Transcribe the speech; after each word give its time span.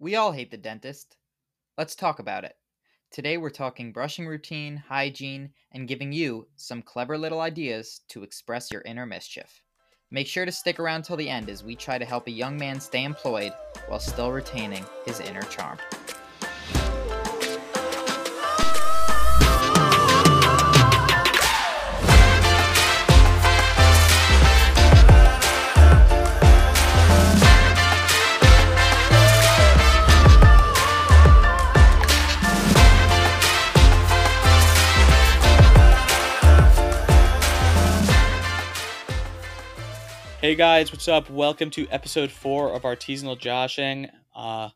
We 0.00 0.16
all 0.16 0.32
hate 0.32 0.50
the 0.50 0.56
dentist. 0.56 1.16
Let's 1.78 1.94
talk 1.94 2.18
about 2.18 2.44
it. 2.44 2.56
Today 3.12 3.36
we're 3.36 3.50
talking 3.50 3.92
brushing 3.92 4.26
routine, 4.26 4.76
hygiene, 4.88 5.50
and 5.70 5.86
giving 5.86 6.12
you 6.12 6.48
some 6.56 6.82
clever 6.82 7.16
little 7.16 7.40
ideas 7.40 8.00
to 8.08 8.24
express 8.24 8.72
your 8.72 8.82
inner 8.82 9.06
mischief. 9.06 9.62
Make 10.10 10.26
sure 10.26 10.44
to 10.44 10.52
stick 10.52 10.80
around 10.80 11.04
till 11.04 11.16
the 11.16 11.28
end 11.28 11.48
as 11.48 11.62
we 11.62 11.76
try 11.76 11.98
to 11.98 12.04
help 12.04 12.26
a 12.26 12.32
young 12.32 12.56
man 12.56 12.80
stay 12.80 13.04
employed 13.04 13.52
while 13.86 14.00
still 14.00 14.32
retaining 14.32 14.84
his 15.06 15.20
inner 15.20 15.42
charm. 15.42 15.78
Hey 40.44 40.56
guys, 40.56 40.92
what's 40.92 41.08
up? 41.08 41.30
Welcome 41.30 41.70
to 41.70 41.88
episode 41.88 42.30
four 42.30 42.74
of 42.74 42.82
Artisanal 42.82 43.38
Joshing. 43.38 44.10
Uh, 44.36 44.68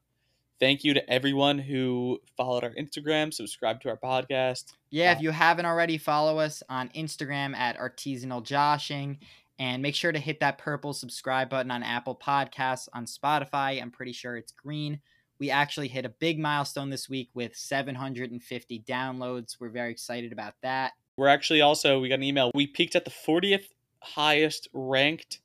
thank 0.58 0.82
you 0.82 0.94
to 0.94 1.10
everyone 1.10 1.58
who 1.58 2.22
followed 2.38 2.64
our 2.64 2.70
Instagram, 2.70 3.34
subscribed 3.34 3.82
to 3.82 3.90
our 3.90 3.98
podcast. 3.98 4.72
Yeah, 4.88 5.10
Uh, 5.10 5.16
if 5.16 5.20
you 5.20 5.30
haven't 5.30 5.66
already, 5.66 5.98
follow 5.98 6.38
us 6.38 6.62
on 6.70 6.88
Instagram 6.96 7.54
at 7.54 7.76
Artisanal 7.76 8.42
Joshing. 8.42 9.18
And 9.58 9.82
make 9.82 9.94
sure 9.94 10.10
to 10.10 10.18
hit 10.18 10.40
that 10.40 10.56
purple 10.56 10.94
subscribe 10.94 11.50
button 11.50 11.70
on 11.70 11.82
Apple 11.82 12.16
Podcasts, 12.16 12.88
on 12.94 13.04
Spotify. 13.04 13.78
I'm 13.82 13.90
pretty 13.90 14.12
sure 14.12 14.38
it's 14.38 14.52
green. 14.52 15.00
We 15.38 15.50
actually 15.50 15.88
hit 15.88 16.06
a 16.06 16.08
big 16.08 16.38
milestone 16.38 16.88
this 16.88 17.10
week 17.10 17.28
with 17.34 17.54
750 17.54 18.84
downloads. 18.88 19.60
We're 19.60 19.68
very 19.68 19.90
excited 19.90 20.32
about 20.32 20.54
that. 20.62 20.92
We're 21.18 21.28
actually 21.28 21.60
also 21.60 22.00
we 22.00 22.08
got 22.08 22.14
an 22.14 22.22
email. 22.22 22.52
We 22.54 22.66
peaked 22.66 22.96
at 22.96 23.04
the 23.04 23.10
40th 23.10 23.66
highest 24.00 24.68
ranked 24.72 25.40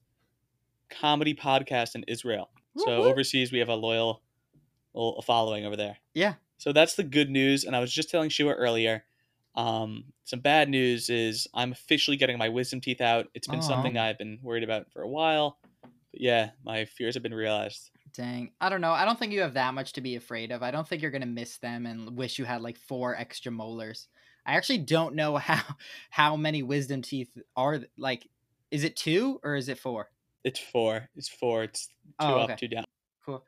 comedy 0.99 1.33
podcast 1.33 1.95
in 1.95 2.03
Israel. 2.07 2.49
So 2.77 3.03
overseas, 3.03 3.51
we 3.51 3.59
have 3.59 3.69
a 3.69 3.75
loyal, 3.75 4.21
loyal 4.93 5.21
following 5.21 5.65
over 5.65 5.75
there. 5.75 5.97
Yeah. 6.13 6.35
So 6.57 6.73
that's 6.73 6.95
the 6.95 7.03
good 7.03 7.29
news. 7.29 7.65
And 7.65 7.75
I 7.75 7.79
was 7.79 7.93
just 7.93 8.09
telling 8.09 8.29
Shua 8.29 8.53
earlier. 8.53 9.03
Um, 9.55 10.05
some 10.23 10.39
bad 10.39 10.69
news 10.69 11.09
is 11.09 11.47
I'm 11.53 11.71
officially 11.71 12.17
getting 12.17 12.37
my 12.37 12.49
wisdom 12.49 12.81
teeth 12.81 13.01
out. 13.01 13.27
It's 13.35 13.47
been 13.47 13.61
something 13.61 13.97
I've 13.97 14.17
been 14.17 14.39
worried 14.41 14.63
about 14.63 14.91
for 14.91 15.03
a 15.03 15.07
while. 15.07 15.59
But 15.81 16.21
yeah, 16.21 16.51
my 16.65 16.85
fears 16.85 17.13
have 17.13 17.23
been 17.23 17.33
realized. 17.33 17.91
Dang. 18.15 18.51
I 18.59 18.69
don't 18.69 18.81
know. 18.81 18.91
I 18.91 19.05
don't 19.05 19.19
think 19.19 19.33
you 19.33 19.41
have 19.41 19.55
that 19.55 19.73
much 19.73 19.93
to 19.93 20.01
be 20.01 20.15
afraid 20.15 20.51
of. 20.51 20.63
I 20.63 20.71
don't 20.71 20.87
think 20.87 21.01
you're 21.01 21.11
going 21.11 21.21
to 21.21 21.27
miss 21.27 21.57
them 21.57 21.85
and 21.85 22.17
wish 22.17 22.39
you 22.39 22.45
had 22.45 22.61
like 22.61 22.77
four 22.77 23.15
extra 23.15 23.51
molars. 23.51 24.07
I 24.45 24.53
actually 24.53 24.79
don't 24.79 25.15
know 25.15 25.37
how 25.37 25.61
how 26.09 26.35
many 26.35 26.63
wisdom 26.63 27.01
teeth 27.01 27.37
are 27.55 27.81
like 27.97 28.27
is 28.71 28.83
it 28.83 28.95
2 28.95 29.41
or 29.43 29.55
is 29.55 29.69
it 29.69 29.77
4? 29.77 30.09
It's 30.43 30.59
four. 30.59 31.07
It's 31.15 31.29
four. 31.29 31.63
It's 31.63 31.87
two 31.87 31.93
Oh, 32.19 32.39
up, 32.39 32.49
okay. 32.51 32.55
two 32.59 32.67
down. 32.67 32.85
Cool. 33.25 33.43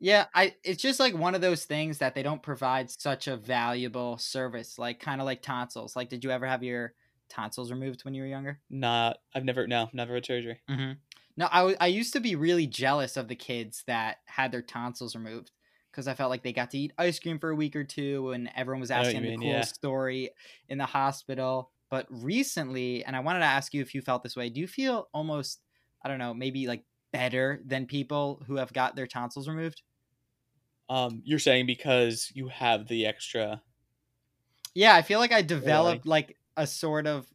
Yeah, 0.00 0.26
I 0.34 0.54
it's 0.62 0.82
just 0.82 1.00
like 1.00 1.16
one 1.16 1.34
of 1.34 1.40
those 1.40 1.64
things 1.64 1.98
that 1.98 2.14
they 2.14 2.22
don't 2.22 2.42
provide 2.42 2.90
such 2.90 3.26
a 3.28 3.36
valuable 3.36 4.18
service 4.18 4.78
like 4.78 5.00
kind 5.00 5.20
of 5.20 5.24
like 5.24 5.40
tonsils. 5.40 5.96
Like 5.96 6.08
did 6.08 6.24
you 6.24 6.30
ever 6.30 6.46
have 6.46 6.62
your 6.62 6.94
tonsils 7.30 7.70
removed 7.70 8.04
when 8.04 8.12
you 8.14 8.22
were 8.22 8.28
younger? 8.28 8.60
Not. 8.68 9.18
I've 9.34 9.44
never. 9.44 9.66
No, 9.66 9.88
never 9.92 10.14
had 10.14 10.26
surgery. 10.26 10.60
Mm-hmm. 10.68 10.92
No, 11.36 11.48
I, 11.50 11.74
I 11.80 11.86
used 11.88 12.12
to 12.12 12.20
be 12.20 12.36
really 12.36 12.66
jealous 12.66 13.16
of 13.16 13.28
the 13.28 13.34
kids 13.34 13.82
that 13.86 14.18
had 14.26 14.52
their 14.52 14.62
tonsils 14.62 15.16
removed 15.16 15.50
because 15.90 16.06
I 16.06 16.14
felt 16.14 16.30
like 16.30 16.42
they 16.42 16.52
got 16.52 16.70
to 16.72 16.78
eat 16.78 16.92
ice 16.98 17.18
cream 17.18 17.38
for 17.38 17.50
a 17.50 17.56
week 17.56 17.74
or 17.74 17.84
two 17.84 18.30
and 18.32 18.50
everyone 18.54 18.80
was 18.80 18.90
I 18.90 18.96
know 18.96 19.00
what 19.00 19.06
asking 19.06 19.22
the 19.22 19.28
mean, 19.30 19.40
cool 19.40 19.48
yeah. 19.48 19.60
story 19.62 20.30
in 20.68 20.78
the 20.78 20.86
hospital. 20.86 21.70
But 21.90 22.06
recently, 22.10 23.04
and 23.04 23.14
I 23.16 23.20
wanted 23.20 23.40
to 23.40 23.44
ask 23.46 23.72
you 23.72 23.80
if 23.80 23.94
you 23.94 24.02
felt 24.02 24.22
this 24.22 24.36
way, 24.36 24.48
do 24.48 24.60
you 24.60 24.66
feel 24.66 25.08
almost, 25.14 25.60
I 26.04 26.08
don't 26.08 26.18
know, 26.18 26.34
maybe 26.34 26.66
like 26.66 26.84
better 27.12 27.60
than 27.64 27.86
people 27.86 28.42
who 28.46 28.56
have 28.56 28.72
got 28.72 28.96
their 28.96 29.06
tonsils 29.06 29.48
removed? 29.48 29.82
Um, 30.88 31.22
you're 31.24 31.38
saying 31.38 31.66
because 31.66 32.30
you 32.34 32.48
have 32.48 32.86
the 32.88 33.06
extra. 33.06 33.62
Yeah, 34.74 34.94
I 34.94 35.02
feel 35.02 35.18
like 35.18 35.32
I 35.32 35.40
developed 35.42 36.06
like 36.06 36.36
a 36.56 36.66
sort 36.66 37.06
of 37.06 37.26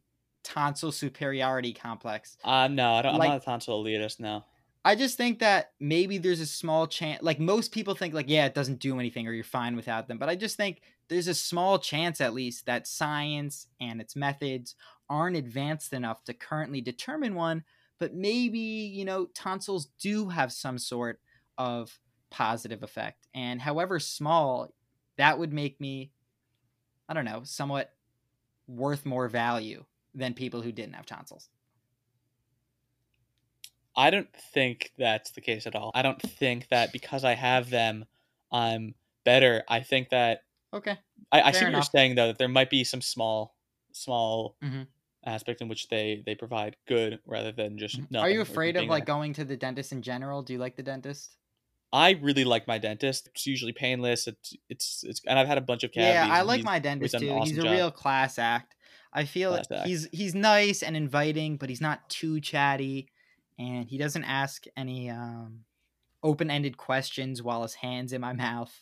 tonsil 0.44 0.92
superiority 0.92 1.72
complex. 1.72 2.36
Uh, 2.44 2.68
no, 2.68 2.92
I 2.94 3.02
don't, 3.02 3.16
Like- 3.16 3.28
I'm 3.28 3.34
not 3.36 3.42
a 3.42 3.44
tonsil 3.44 3.82
elitist. 3.82 4.20
No. 4.20 4.44
I 4.82 4.94
just 4.94 5.18
think 5.18 5.40
that 5.40 5.72
maybe 5.78 6.16
there's 6.16 6.40
a 6.40 6.46
small 6.46 6.86
chance 6.86 7.22
like 7.22 7.38
most 7.38 7.70
people 7.70 7.94
think 7.94 8.14
like 8.14 8.30
yeah 8.30 8.46
it 8.46 8.54
doesn't 8.54 8.78
do 8.78 8.98
anything 8.98 9.26
or 9.28 9.32
you're 9.32 9.44
fine 9.44 9.76
without 9.76 10.08
them 10.08 10.16
but 10.16 10.30
I 10.30 10.36
just 10.36 10.56
think 10.56 10.80
there's 11.08 11.28
a 11.28 11.34
small 11.34 11.78
chance 11.78 12.18
at 12.20 12.32
least 12.32 12.64
that 12.64 12.86
science 12.86 13.66
and 13.78 14.00
its 14.00 14.16
methods 14.16 14.76
aren't 15.10 15.36
advanced 15.36 15.92
enough 15.92 16.24
to 16.24 16.32
currently 16.32 16.80
determine 16.80 17.34
one 17.34 17.62
but 18.00 18.14
maybe 18.14 18.58
you 18.58 19.04
know 19.04 19.26
tonsils 19.26 19.86
do 20.00 20.28
have 20.30 20.52
some 20.52 20.78
sort 20.78 21.20
of 21.58 22.00
positive 22.30 22.82
effect 22.82 23.28
and 23.34 23.60
however 23.60 24.00
small 24.00 24.72
that 25.18 25.38
would 25.38 25.52
make 25.52 25.80
me 25.80 26.12
I 27.08 27.14
don't 27.14 27.24
know 27.24 27.42
somewhat 27.44 27.92
worth 28.68 29.04
more 29.04 29.28
value 29.28 29.84
than 30.14 30.34
people 30.34 30.62
who 30.62 30.72
didn't 30.72 30.94
have 30.94 31.06
tonsils. 31.06 31.50
I 33.96 34.10
don't 34.10 34.32
think 34.32 34.92
that's 34.96 35.32
the 35.32 35.40
case 35.40 35.66
at 35.66 35.74
all. 35.74 35.90
I 35.94 36.02
don't 36.02 36.22
think 36.22 36.68
that 36.68 36.92
because 36.92 37.24
I 37.24 37.34
have 37.34 37.70
them, 37.70 38.04
I'm 38.52 38.94
better. 39.24 39.64
I 39.68 39.80
think 39.80 40.10
that 40.10 40.44
Okay. 40.72 40.96
I, 41.32 41.42
I 41.42 41.50
see 41.52 41.64
what 41.64 41.72
you're 41.74 41.82
saying 41.82 42.14
though. 42.14 42.28
That 42.28 42.38
there 42.38 42.48
might 42.48 42.70
be 42.70 42.84
some 42.84 43.02
small, 43.02 43.56
small 43.92 44.56
Mhm. 44.62 44.86
Aspect 45.24 45.60
in 45.60 45.68
which 45.68 45.88
they 45.88 46.22
they 46.24 46.34
provide 46.34 46.76
good 46.86 47.18
rather 47.26 47.52
than 47.52 47.78
just. 47.78 48.00
Are 48.16 48.30
you 48.30 48.40
afraid 48.40 48.76
of 48.76 48.84
like 48.84 49.06
there. 49.06 49.14
going 49.14 49.32
to 49.34 49.44
the 49.44 49.56
dentist 49.56 49.92
in 49.92 50.02
general? 50.02 50.42
Do 50.42 50.52
you 50.52 50.58
like 50.58 50.76
the 50.76 50.82
dentist? 50.82 51.36
I 51.92 52.10
really 52.22 52.44
like 52.44 52.68
my 52.68 52.78
dentist. 52.78 53.28
It's 53.28 53.46
usually 53.46 53.72
painless. 53.72 54.26
It's 54.26 54.56
it's 54.68 55.04
it's, 55.06 55.20
and 55.26 55.38
I've 55.38 55.48
had 55.48 55.58
a 55.58 55.62
bunch 55.62 55.84
of 55.84 55.92
cavities. 55.92 56.28
Yeah, 56.28 56.34
I 56.34 56.42
like 56.42 56.62
my 56.62 56.78
dentist 56.78 57.18
too. 57.18 57.30
awesome 57.30 57.48
he's 57.48 57.58
a 57.58 57.62
job. 57.62 57.72
real 57.72 57.90
class 57.90 58.38
act. 58.38 58.76
I 59.12 59.24
feel 59.24 59.50
Class 59.50 59.70
act. 59.70 59.88
he's 59.88 60.08
he's 60.12 60.34
nice 60.34 60.82
and 60.82 60.96
inviting, 60.96 61.56
but 61.56 61.68
he's 61.68 61.80
not 61.80 62.08
too 62.08 62.40
chatty, 62.40 63.08
and 63.58 63.88
he 63.88 63.98
doesn't 63.98 64.24
ask 64.24 64.66
any 64.76 65.10
um, 65.10 65.64
open-ended 66.22 66.76
questions 66.76 67.42
while 67.42 67.62
his 67.62 67.74
hands 67.74 68.12
in 68.12 68.20
my 68.20 68.32
mouth. 68.32 68.72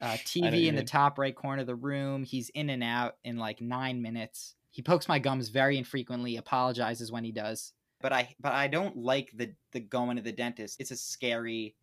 Uh, 0.00 0.16
TV 0.24 0.66
in 0.66 0.74
the 0.74 0.80
mean. 0.80 0.86
top 0.86 1.18
right 1.18 1.34
corner 1.34 1.60
of 1.60 1.66
the 1.68 1.74
room. 1.74 2.24
He's 2.24 2.48
in 2.50 2.68
and 2.68 2.82
out 2.82 3.16
in 3.22 3.38
like 3.38 3.60
nine 3.60 4.02
minutes. 4.02 4.56
He 4.74 4.82
pokes 4.82 5.06
my 5.06 5.20
gums 5.20 5.50
very 5.50 5.78
infrequently. 5.78 6.36
Apologizes 6.36 7.12
when 7.12 7.22
he 7.22 7.30
does. 7.30 7.72
But 8.00 8.12
I 8.12 8.34
but 8.40 8.52
I 8.52 8.66
don't 8.66 8.96
like 8.96 9.30
the 9.32 9.54
the 9.70 9.78
going 9.78 10.16
to 10.16 10.22
the 10.22 10.32
dentist. 10.32 10.80
It's 10.80 10.90
a 10.90 10.96
scary. 10.96 11.76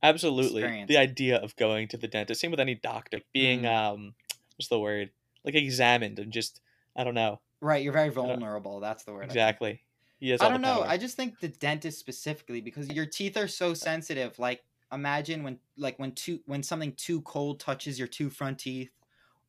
Absolutely. 0.00 0.62
experience. 0.62 0.88
The 0.88 0.96
idea 0.96 1.38
of 1.38 1.56
going 1.56 1.88
to 1.88 1.96
the 1.96 2.06
dentist, 2.06 2.40
same 2.40 2.52
with 2.52 2.60
any 2.60 2.76
doctor, 2.76 3.20
being 3.32 3.62
Mhm. 3.62 3.74
um, 3.74 4.14
what's 4.56 4.68
the 4.68 4.78
word? 4.78 5.10
Like 5.42 5.56
examined 5.56 6.20
and 6.20 6.32
just 6.32 6.60
I 6.94 7.02
don't 7.02 7.14
know 7.14 7.40
Right, 7.60 7.82
you're 7.82 7.92
very 7.92 8.10
vulnerable. 8.10 8.78
That's 8.78 9.02
the 9.02 9.12
word. 9.12 9.24
Exactly. 9.24 9.80
He 10.20 10.30
has 10.30 10.40
I 10.40 10.48
don't 10.48 10.60
know. 10.60 10.82
power. 10.82 10.86
I 10.86 10.98
just 10.98 11.16
think 11.16 11.40
the 11.40 11.48
dentist 11.48 11.98
specifically 11.98 12.60
because 12.60 12.88
your 12.90 13.06
teeth 13.06 13.36
are 13.36 13.48
so 13.48 13.74
sensitive. 13.74 14.38
Like 14.38 14.62
imagine 14.92 15.42
when 15.42 15.58
like 15.76 15.98
when 15.98 16.12
too 16.12 16.38
when 16.46 16.62
something 16.62 16.92
too 16.92 17.22
cold 17.22 17.58
touches 17.58 17.98
your 17.98 18.06
two 18.06 18.30
front 18.30 18.60
teeth, 18.60 18.92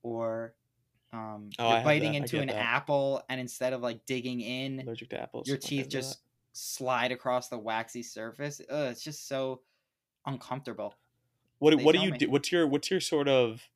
or 0.02 0.56
um, 1.14 1.56
Oh, 1.60 1.70
you're 1.70 1.78
biting 1.78 2.14
into 2.16 2.42
an 2.42 2.50
that. 2.50 2.56
apple 2.58 3.24
and 3.30 3.40
instead 3.40 3.74
of 3.74 3.82
like 3.82 4.06
digging 4.06 4.42
in, 4.42 4.78
allergic 4.86 5.10
to 5.10 5.20
apples. 5.22 5.48
your 5.50 5.58
teeth 5.58 5.90
just 5.90 6.24
slide 6.54 7.12
across 7.12 7.50
the 7.50 7.58
waxy 7.58 8.04
surface. 8.04 8.62
Ugh, 8.70 8.92
it's 8.92 9.04
just 9.04 9.28
so 9.28 9.64
uncomfortable. 10.26 10.96
What 11.60 11.76
they 11.76 11.84
what 11.84 11.94
do 11.94 12.00
you 12.00 12.12
me. 12.12 12.20
do? 12.20 12.30
What's 12.30 12.52
your 12.52 12.68
what's 12.68 12.92
your 12.92 13.00
sort 13.00 13.28
of 13.28 13.70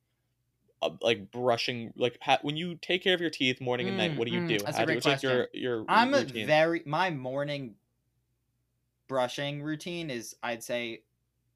uh, 0.81 0.91
like 1.01 1.31
brushing 1.31 1.94
like 1.95 2.19
ha- 2.21 2.39
when 2.44 2.57
you 2.57 2.75
take 2.77 3.03
care 3.03 3.15
of 3.15 3.21
your 3.21 3.29
teeth 3.31 3.61
morning 3.61 3.88
and 3.89 3.97
night? 3.97 4.15
Mm, 4.15 4.17
What 4.17 4.27
do 4.27 4.33
you 4.33 4.41
mm, 4.41 4.59
do? 4.59 4.65
that's 4.65 4.79
a 4.79 4.83
How 4.83 4.85
do, 4.85 4.94
great 4.94 5.03
what's 5.03 5.07
like 5.07 5.23
your 5.23 5.50
your 5.53 5.88
I'm 5.88 6.13
a 6.13 6.23
very 6.23 6.83
my 6.85 7.09
morning 7.09 7.77
brushing 9.07 9.61
routine 9.61 10.09
is 10.09 10.35
I'd 10.41 10.63
say 10.63 11.03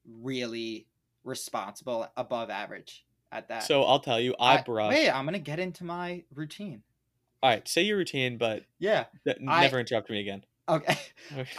really 0.04 0.88
responsible, 1.24 2.08
above 2.16 2.50
average 2.50 3.05
at 3.32 3.48
that. 3.48 3.64
so 3.64 3.82
I'll 3.84 4.00
tell 4.00 4.20
you, 4.20 4.34
I, 4.38 4.62
brush. 4.62 4.90
Wait, 4.94 5.10
I'm 5.10 5.24
gonna 5.24 5.38
get 5.38 5.58
into 5.58 5.84
my 5.84 6.24
routine. 6.34 6.82
All 7.42 7.50
right, 7.50 7.66
say 7.68 7.82
your 7.82 7.98
routine, 7.98 8.38
but 8.38 8.64
Yeah. 8.78 9.04
th- 9.24 9.36
I- 9.46 9.62
never 9.62 9.78
interrupt 9.80 10.10
me 10.10 10.20
again. 10.20 10.44
Okay. 10.68 10.96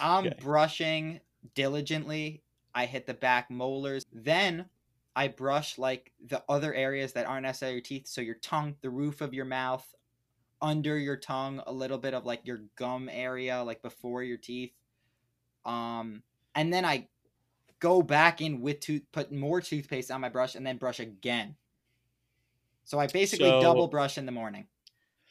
I'm 0.02 0.34
brushing 0.42 1.22
diligently. 1.56 2.44
I 2.76 2.86
hit 2.86 3.06
the 3.06 3.14
back 3.14 3.50
molars. 3.50 4.06
Then 4.12 4.66
I 5.16 5.30
brush 5.30 5.78
like 5.78 6.12
the 6.26 6.44
other 6.50 6.74
areas 6.74 7.14
that 7.14 7.26
aren't 7.26 7.44
necessarily 7.44 7.76
your 7.76 7.84
teeth. 7.84 8.08
So 8.08 8.20
your 8.22 8.36
tongue, 8.36 8.76
the 8.82 8.90
roof 8.90 9.22
of 9.22 9.34
your 9.34 9.46
mouth, 9.46 9.86
under 10.62 10.98
your 10.98 11.16
tongue, 11.16 11.62
a 11.66 11.72
little 11.72 11.98
bit 11.98 12.14
of 12.14 12.26
like 12.26 12.42
your 12.46 12.62
gum 12.76 13.10
area, 13.12 13.64
like 13.64 13.82
before 13.82 14.24
your 14.24 14.38
teeth. 14.38 14.74
Um, 15.66 16.24
and 16.56 16.74
then 16.74 16.84
I 16.86 17.08
go 17.80 18.02
back 18.02 18.42
in 18.42 18.62
with 18.62 18.80
tooth, 18.80 19.04
put 19.12 19.32
more 19.32 19.62
toothpaste 19.62 20.12
on 20.12 20.22
my 20.22 20.30
brush, 20.30 20.56
and 20.56 20.66
then 20.66 20.78
brush 20.78 21.00
again. 21.00 21.56
So 22.86 23.00
I 23.00 23.08
basically 23.08 23.50
So- 23.50 23.62
double 23.62 23.88
brush 23.88 24.18
in 24.18 24.26
the 24.26 24.32
morning. 24.32 24.68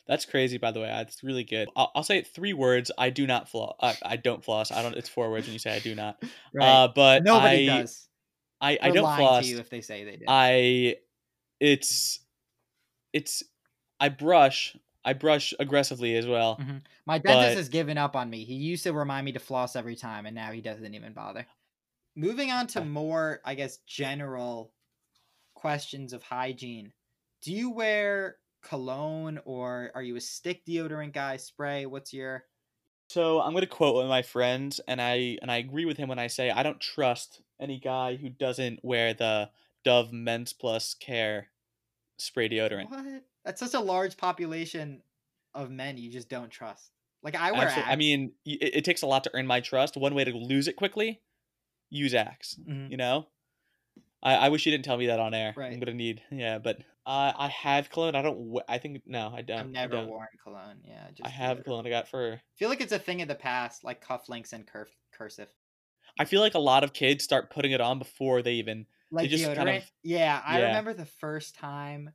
That's 0.06 0.24
crazy, 0.24 0.56
by 0.56 0.70
the 0.70 0.78
way. 0.78 0.86
That's 0.86 1.24
really 1.24 1.42
good. 1.42 1.68
I'll, 1.74 1.90
I'll 1.96 2.04
say 2.04 2.18
it 2.18 2.28
three 2.28 2.52
words. 2.52 2.92
I 2.96 3.10
do 3.10 3.26
not 3.26 3.48
floss. 3.48 3.74
Uh, 3.80 3.94
I 4.04 4.14
don't 4.16 4.44
floss. 4.44 4.70
I 4.70 4.80
don't. 4.82 4.94
It's 4.94 5.08
four 5.08 5.30
words 5.32 5.46
when 5.46 5.52
you 5.52 5.58
say 5.58 5.74
I 5.74 5.80
do 5.80 5.96
not. 5.96 6.22
Uh, 6.60 6.86
but 6.94 7.24
Nobody 7.24 7.68
I, 7.68 7.80
does. 7.80 8.06
I, 8.60 8.70
I 8.70 8.76
They're 8.84 9.02
don't 9.02 9.16
floss. 9.16 9.48
if 9.50 9.68
they 9.68 9.80
say 9.80 10.04
they 10.04 10.16
do. 10.16 10.24
I, 10.28 10.96
it's, 11.58 12.20
it's, 13.12 13.42
I 13.98 14.08
brush. 14.10 14.76
I 15.04 15.12
brush 15.12 15.52
aggressively 15.58 16.16
as 16.16 16.26
well. 16.26 16.56
Mhm. 16.58 16.82
My 17.04 17.18
dentist 17.18 17.50
but- 17.50 17.56
has 17.56 17.68
given 17.68 17.98
up 17.98 18.14
on 18.14 18.30
me. 18.30 18.44
He 18.44 18.54
used 18.54 18.84
to 18.84 18.92
remind 18.92 19.24
me 19.24 19.32
to 19.32 19.40
floss 19.40 19.74
every 19.74 19.96
time, 19.96 20.24
and 20.26 20.36
now 20.36 20.52
he 20.52 20.60
doesn't 20.60 20.94
even 20.94 21.14
bother. 21.14 21.46
Moving 22.16 22.50
on 22.50 22.66
to 22.68 22.84
more, 22.84 23.40
I 23.44 23.54
guess, 23.54 23.76
general 23.86 24.72
questions 25.54 26.12
of 26.12 26.22
hygiene. 26.22 26.92
Do 27.42 27.52
you 27.52 27.70
wear 27.70 28.36
cologne 28.62 29.38
or 29.44 29.90
are 29.94 30.02
you 30.02 30.16
a 30.16 30.20
stick 30.20 30.64
deodorant 30.64 31.12
guy? 31.12 31.36
Spray? 31.36 31.86
What's 31.86 32.12
your. 32.12 32.44
So 33.08 33.40
I'm 33.40 33.52
gonna 33.52 33.66
quote 33.66 33.94
one 33.94 34.04
of 34.04 34.10
my 34.10 34.22
friends, 34.22 34.80
and 34.88 35.00
I 35.00 35.38
and 35.42 35.50
I 35.50 35.58
agree 35.58 35.84
with 35.84 35.96
him 35.96 36.08
when 36.08 36.18
I 36.18 36.26
say 36.26 36.50
I 36.50 36.62
don't 36.62 36.80
trust 36.80 37.42
any 37.60 37.78
guy 37.78 38.16
who 38.16 38.28
doesn't 38.28 38.80
wear 38.82 39.14
the 39.14 39.50
Dove 39.84 40.12
Men's 40.12 40.52
Plus 40.52 40.94
Care 40.94 41.48
spray 42.18 42.48
deodorant. 42.48 42.90
What? 42.90 43.22
That's 43.44 43.60
such 43.60 43.74
a 43.74 43.80
large 43.80 44.16
population 44.16 45.02
of 45.54 45.70
men 45.70 45.98
you 45.98 46.10
just 46.10 46.28
don't 46.28 46.50
trust. 46.50 46.90
Like, 47.22 47.36
I 47.36 47.52
wear 47.52 47.68
Absol- 47.68 47.86
I 47.86 47.96
mean, 47.96 48.32
it, 48.44 48.76
it 48.76 48.84
takes 48.84 49.02
a 49.02 49.06
lot 49.06 49.24
to 49.24 49.30
earn 49.34 49.46
my 49.46 49.60
trust. 49.60 49.96
One 49.96 50.14
way 50.14 50.24
to 50.24 50.32
lose 50.32 50.68
it 50.68 50.76
quickly, 50.76 51.20
use 51.90 52.14
Axe. 52.14 52.58
Mhm. 52.68 52.90
You 52.90 52.96
know, 52.96 53.26
I, 54.22 54.34
I 54.34 54.48
wish 54.48 54.66
you 54.66 54.72
didn't 54.72 54.84
tell 54.84 54.96
me 54.96 55.06
that 55.08 55.20
on 55.20 55.34
air. 55.34 55.54
Right. 55.56 55.72
I'm 55.72 55.80
gonna 55.80 55.94
need 55.94 56.22
yeah, 56.30 56.58
but 56.58 56.78
uh, 57.06 57.32
I 57.36 57.48
have 57.48 57.90
cologne. 57.90 58.14
I 58.16 58.22
don't. 58.22 58.58
I 58.68 58.78
think 58.78 59.02
no, 59.06 59.32
I 59.34 59.42
don't. 59.42 59.58
I've 59.60 59.70
never 59.70 59.94
don't. 59.96 60.08
worn 60.08 60.26
cologne. 60.42 60.80
Yeah, 60.84 61.06
just 61.10 61.24
I 61.26 61.30
have 61.30 61.62
cologne. 61.64 61.86
I 61.86 61.90
got 61.90 62.08
for. 62.08 62.34
I 62.34 62.56
feel 62.56 62.68
like 62.68 62.80
it's 62.80 62.92
a 62.92 62.98
thing 62.98 63.22
of 63.22 63.28
the 63.28 63.34
past, 63.34 63.84
like 63.84 64.04
cufflinks 64.04 64.52
and 64.52 64.66
cur- 64.66 64.88
cursive. 65.12 65.48
I 66.18 66.24
feel 66.24 66.40
like 66.40 66.54
a 66.54 66.58
lot 66.58 66.82
of 66.82 66.92
kids 66.92 67.22
start 67.24 67.50
putting 67.50 67.72
it 67.72 67.80
on 67.80 67.98
before 67.98 68.42
they 68.42 68.54
even. 68.54 68.86
like 69.12 69.30
just 69.30 69.44
deodorant. 69.44 69.56
kind 69.56 69.68
of- 69.78 69.92
yeah, 70.02 70.42
I 70.44 70.58
yeah. 70.60 70.66
remember 70.68 70.94
the 70.94 71.04
first 71.06 71.54
time 71.54 72.10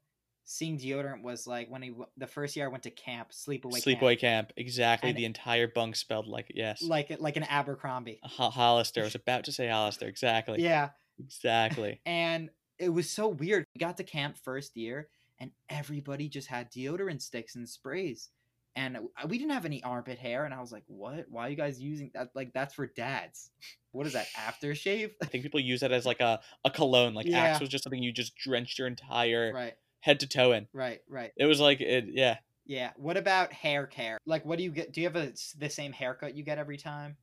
seeing 0.52 0.78
deodorant 0.78 1.24
was 1.24 1.48
like 1.48 1.70
when 1.70 1.82
he 1.82 1.94
the 2.18 2.28
first 2.28 2.56
year 2.56 2.66
I 2.66 2.68
went 2.70 2.84
to 2.84 2.92
camp, 2.92 3.32
sleepaway 3.32 3.82
Sleepaway 3.84 4.20
camp. 4.20 4.52
Exactly. 4.58 5.10
And- 5.10 5.18
the 5.18 5.26
entire 5.26 5.68
bunk 5.68 5.96
spelled 5.96 6.28
like 6.28 6.52
yes. 6.54 6.82
like 6.82 7.16
like 7.20 7.38
an 7.38 7.44
Abercrombie. 7.44 8.20
Ho- 8.24 8.50
Hollister. 8.50 9.02
I 9.02 9.06
was 9.06 9.16
about 9.24 9.46
to 9.46 9.52
say 9.52 9.68
Hollister. 9.68 10.08
Exactly. 10.08 10.62
Yeah, 10.62 10.90
Exactly. 11.20 12.02
and 12.06 12.50
it 12.78 12.90
was 12.90 13.10
so 13.10 13.28
weird. 13.30 13.64
We 13.76 13.80
got 13.80 13.98
to 13.98 14.04
camp 14.04 14.38
first 14.44 14.76
year, 14.76 15.08
and 15.40 15.52
everybody 15.70 16.28
just 16.28 16.48
had 16.48 16.72
deodorant 16.72 17.22
sticks 17.22 17.56
and 17.56 17.70
sprays, 17.70 18.30
and 18.76 18.98
we 19.28 19.38
didn't 19.38 19.52
have 19.54 19.66
any 19.66 19.84
armpit 19.84 20.18
hair. 20.18 20.46
And 20.46 20.54
I 20.54 20.60
was 20.60 20.72
like, 20.72 20.84
"What? 20.88 21.28
Why 21.30 21.46
are 21.48 21.50
you 21.50 21.56
guys 21.56 21.80
using 21.80 22.10
that? 22.16 22.30
Like 22.36 22.52
that's 22.54 22.74
for 22.74 22.88
dads. 22.88 23.50
What 23.94 24.08
is 24.08 24.14
that 24.14 24.28
aftershave?" 24.38 25.12
I 25.22 25.26
think 25.26 25.44
people 25.44 25.60
use 25.60 25.82
that 25.82 25.92
as 25.92 26.06
like 26.12 26.22
a, 26.22 26.40
a 26.66 26.72
cologne. 26.72 27.14
Like 27.14 27.28
Yeah. 27.28 27.40
Axe 27.40 27.60
was 27.60 27.70
just 27.70 27.84
something 27.84 28.02
you 28.02 28.12
just 28.14 28.36
drenched 28.38 28.80
your 28.80 28.88
entire 28.88 29.52
right, 29.54 29.74
head 30.02 30.20
to 30.20 30.28
toe 30.28 30.52
in. 30.52 30.68
right, 30.74 31.02
right. 31.08 31.32
It 31.38 31.46
was 31.46 31.60
like 31.60 31.80
it. 31.82 32.06
Yeah. 32.10 32.38
Yeah. 32.66 32.92
What 32.98 33.18
about 33.18 33.52
hair 33.54 33.88
care? 33.88 34.18
Like, 34.26 34.46
what 34.46 34.58
do 34.58 34.64
you 34.64 34.72
get? 34.72 34.92
Do 34.94 35.02
you 35.02 35.08
have 35.08 35.16
a, 35.16 35.32
the 35.58 35.70
same 35.70 35.94
haircut 35.94 36.36
you 36.36 36.44
get 36.44 36.58
every 36.58 36.78
time? 36.78 37.16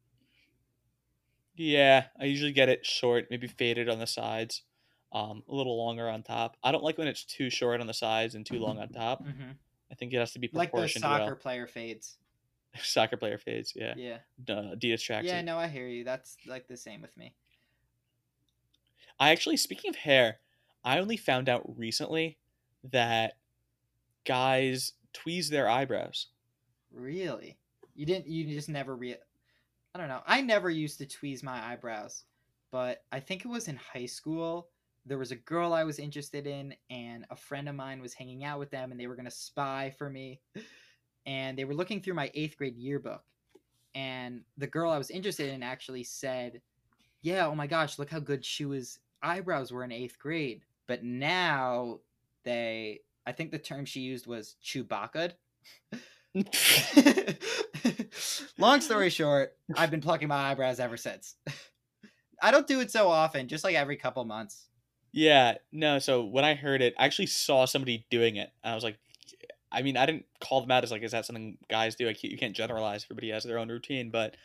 Yeah. 1.55 2.05
I 2.21 2.25
usually 2.25 2.53
get 2.53 2.69
it 2.69 2.87
short, 2.87 3.27
maybe 3.31 3.47
faded 3.47 3.89
on 3.89 3.99
the 3.99 4.07
sides, 4.07 4.63
um, 5.13 5.43
a 5.49 5.55
little 5.55 5.77
longer 5.77 6.09
on 6.09 6.23
top. 6.23 6.57
I 6.63 6.73
don't 6.73 6.85
like 6.85 6.99
when 6.99 7.09
it's 7.09 7.25
too 7.25 7.51
short 7.51 7.81
on 7.81 7.87
the 7.87 7.95
sides 7.95 8.35
and 8.35 8.45
too 8.47 8.59
long 8.59 8.79
on 8.79 8.89
top. 8.91 9.25
Mm-hmm. 9.25 9.51
I 9.91 9.95
think 9.95 10.13
it 10.13 10.19
has 10.19 10.33
to 10.33 10.39
be 10.39 10.51
Like 10.53 10.73
the 10.73 10.87
soccer 10.89 11.25
well. 11.25 11.35
player 11.35 11.67
fades. 11.67 12.17
Soccer 12.83 13.17
player 13.17 13.39
fades. 13.39 13.73
Yeah. 13.75 13.95
Yeah. 13.97 14.19
Uh, 14.49 14.75
Adidas 14.77 15.01
tracksuit. 15.01 15.25
Yeah, 15.25 15.41
no, 15.41 15.57
I 15.59 15.67
hear 15.69 15.89
you. 15.89 16.05
That's 16.05 16.37
like 16.47 16.69
the 16.69 16.77
same 16.77 17.01
with 17.01 17.17
me. 17.17 17.33
I 19.19 19.31
actually, 19.31 19.57
speaking 19.57 19.89
of 19.89 19.97
hair, 19.97 20.37
I 20.85 20.99
only 20.99 21.17
found 21.17 21.49
out 21.49 21.65
recently 21.79 22.37
that 22.93 23.35
guys 24.25 24.93
tweeze 25.15 25.49
their 25.49 25.69
eyebrows. 25.69 26.29
Really? 26.93 27.59
You 27.95 28.07
didn't 28.07 28.29
you 28.29 28.45
just 28.55 28.69
never 28.69 28.95
re 28.95 29.17
I 29.95 29.99
don't 29.99 30.09
know. 30.09 30.23
I 30.27 30.43
never 30.43 30.71
used 30.71 30.99
to 30.99 31.07
tweeze 31.07 31.43
my 31.43 31.73
eyebrows, 31.73 32.25
but 32.71 33.03
I 33.11 33.21
think 33.21 33.45
it 33.45 33.49
was 33.49 33.69
in 33.69 33.77
high 33.77 34.07
school. 34.07 34.69
There 35.07 35.19
was 35.19 35.33
a 35.33 35.37
girl 35.37 35.73
I 35.73 35.85
was 35.85 35.99
interested 35.99 36.47
in 36.47 36.75
and 36.91 37.25
a 37.31 37.37
friend 37.37 37.69
of 37.69 37.75
mine 37.75 38.01
was 38.01 38.13
hanging 38.13 38.45
out 38.45 38.59
with 38.59 38.71
them 38.71 38.93
and 38.93 39.01
they 39.01 39.07
were 39.07 39.17
going 39.17 39.25
to 39.25 39.31
spy 39.31 39.95
for 39.97 40.11
me. 40.11 40.41
And 41.25 41.59
they 41.59 41.65
were 41.65 41.75
looking 41.75 42.01
through 42.01 42.15
my 42.15 42.31
8th 42.37 42.57
grade 42.57 42.77
yearbook. 42.77 43.25
And 43.95 44.43
the 44.59 44.67
girl 44.67 44.91
I 44.91 44.99
was 44.99 45.11
interested 45.11 45.53
in 45.53 45.63
actually 45.63 46.05
said, 46.05 46.61
"Yeah, 47.23 47.47
oh 47.47 47.55
my 47.55 47.67
gosh, 47.67 47.99
look 47.99 48.11
how 48.11 48.21
good 48.21 48.45
she 48.45 48.67
was 48.67 49.01
eyebrows 49.23 49.73
were 49.73 49.85
in 49.85 49.91
8th 49.91 50.19
grade." 50.19 50.63
But 50.87 51.03
now 51.03 52.01
they 52.49 53.01
I 53.27 53.33
think 53.33 53.51
the 53.51 53.59
term 53.59 53.85
she 53.85 54.01
used 54.01 54.27
was 54.27 54.57
Chewbacca. 54.65 55.33
Long 58.59 58.81
story 58.81 59.11
short, 59.11 59.55
I've 59.77 59.91
been 59.91 60.01
plucking 60.01 60.29
my 60.29 60.51
eyebrows 60.51 60.81
ever 60.81 60.97
since. 60.97 61.35
I 62.43 62.51
don't 62.51 62.67
do 62.67 62.81
it 62.81 62.91
so 62.91 63.09
often, 63.09 63.49
just 63.49 63.65
like 63.65 63.75
every 63.75 63.97
couple 63.97 64.25
months. 64.25 64.69
Yeah, 65.13 65.55
no. 65.73 65.99
So 65.99 66.25
when 66.25 66.45
I 66.45 66.55
heard 66.55 66.81
it, 66.81 66.95
I 66.99 67.05
actually 67.05 67.27
saw 67.27 67.67
somebody 67.67 68.07
doing 68.11 68.37
it, 68.37 68.51
and 68.63 68.73
I 68.73 68.75
was 68.75 68.85
like, 68.85 68.99
I 69.71 69.83
mean, 69.83 69.97
I 69.97 70.07
didn't 70.07 70.25
call 70.41 70.63
them 70.63 70.71
out 70.71 70.85
as 70.85 70.91
like, 70.91 71.03
is 71.03 71.13
that 71.13 71.27
something 71.27 71.59
guys 71.69 71.97
do? 71.97 72.07
Like, 72.07 72.23
you 72.25 72.39
can't 72.39 72.57
generalize. 72.57 73.05
Everybody 73.05 73.31
has 73.31 73.45
their 73.45 73.59
own 73.59 73.69
routine, 73.69 74.11
but 74.11 74.37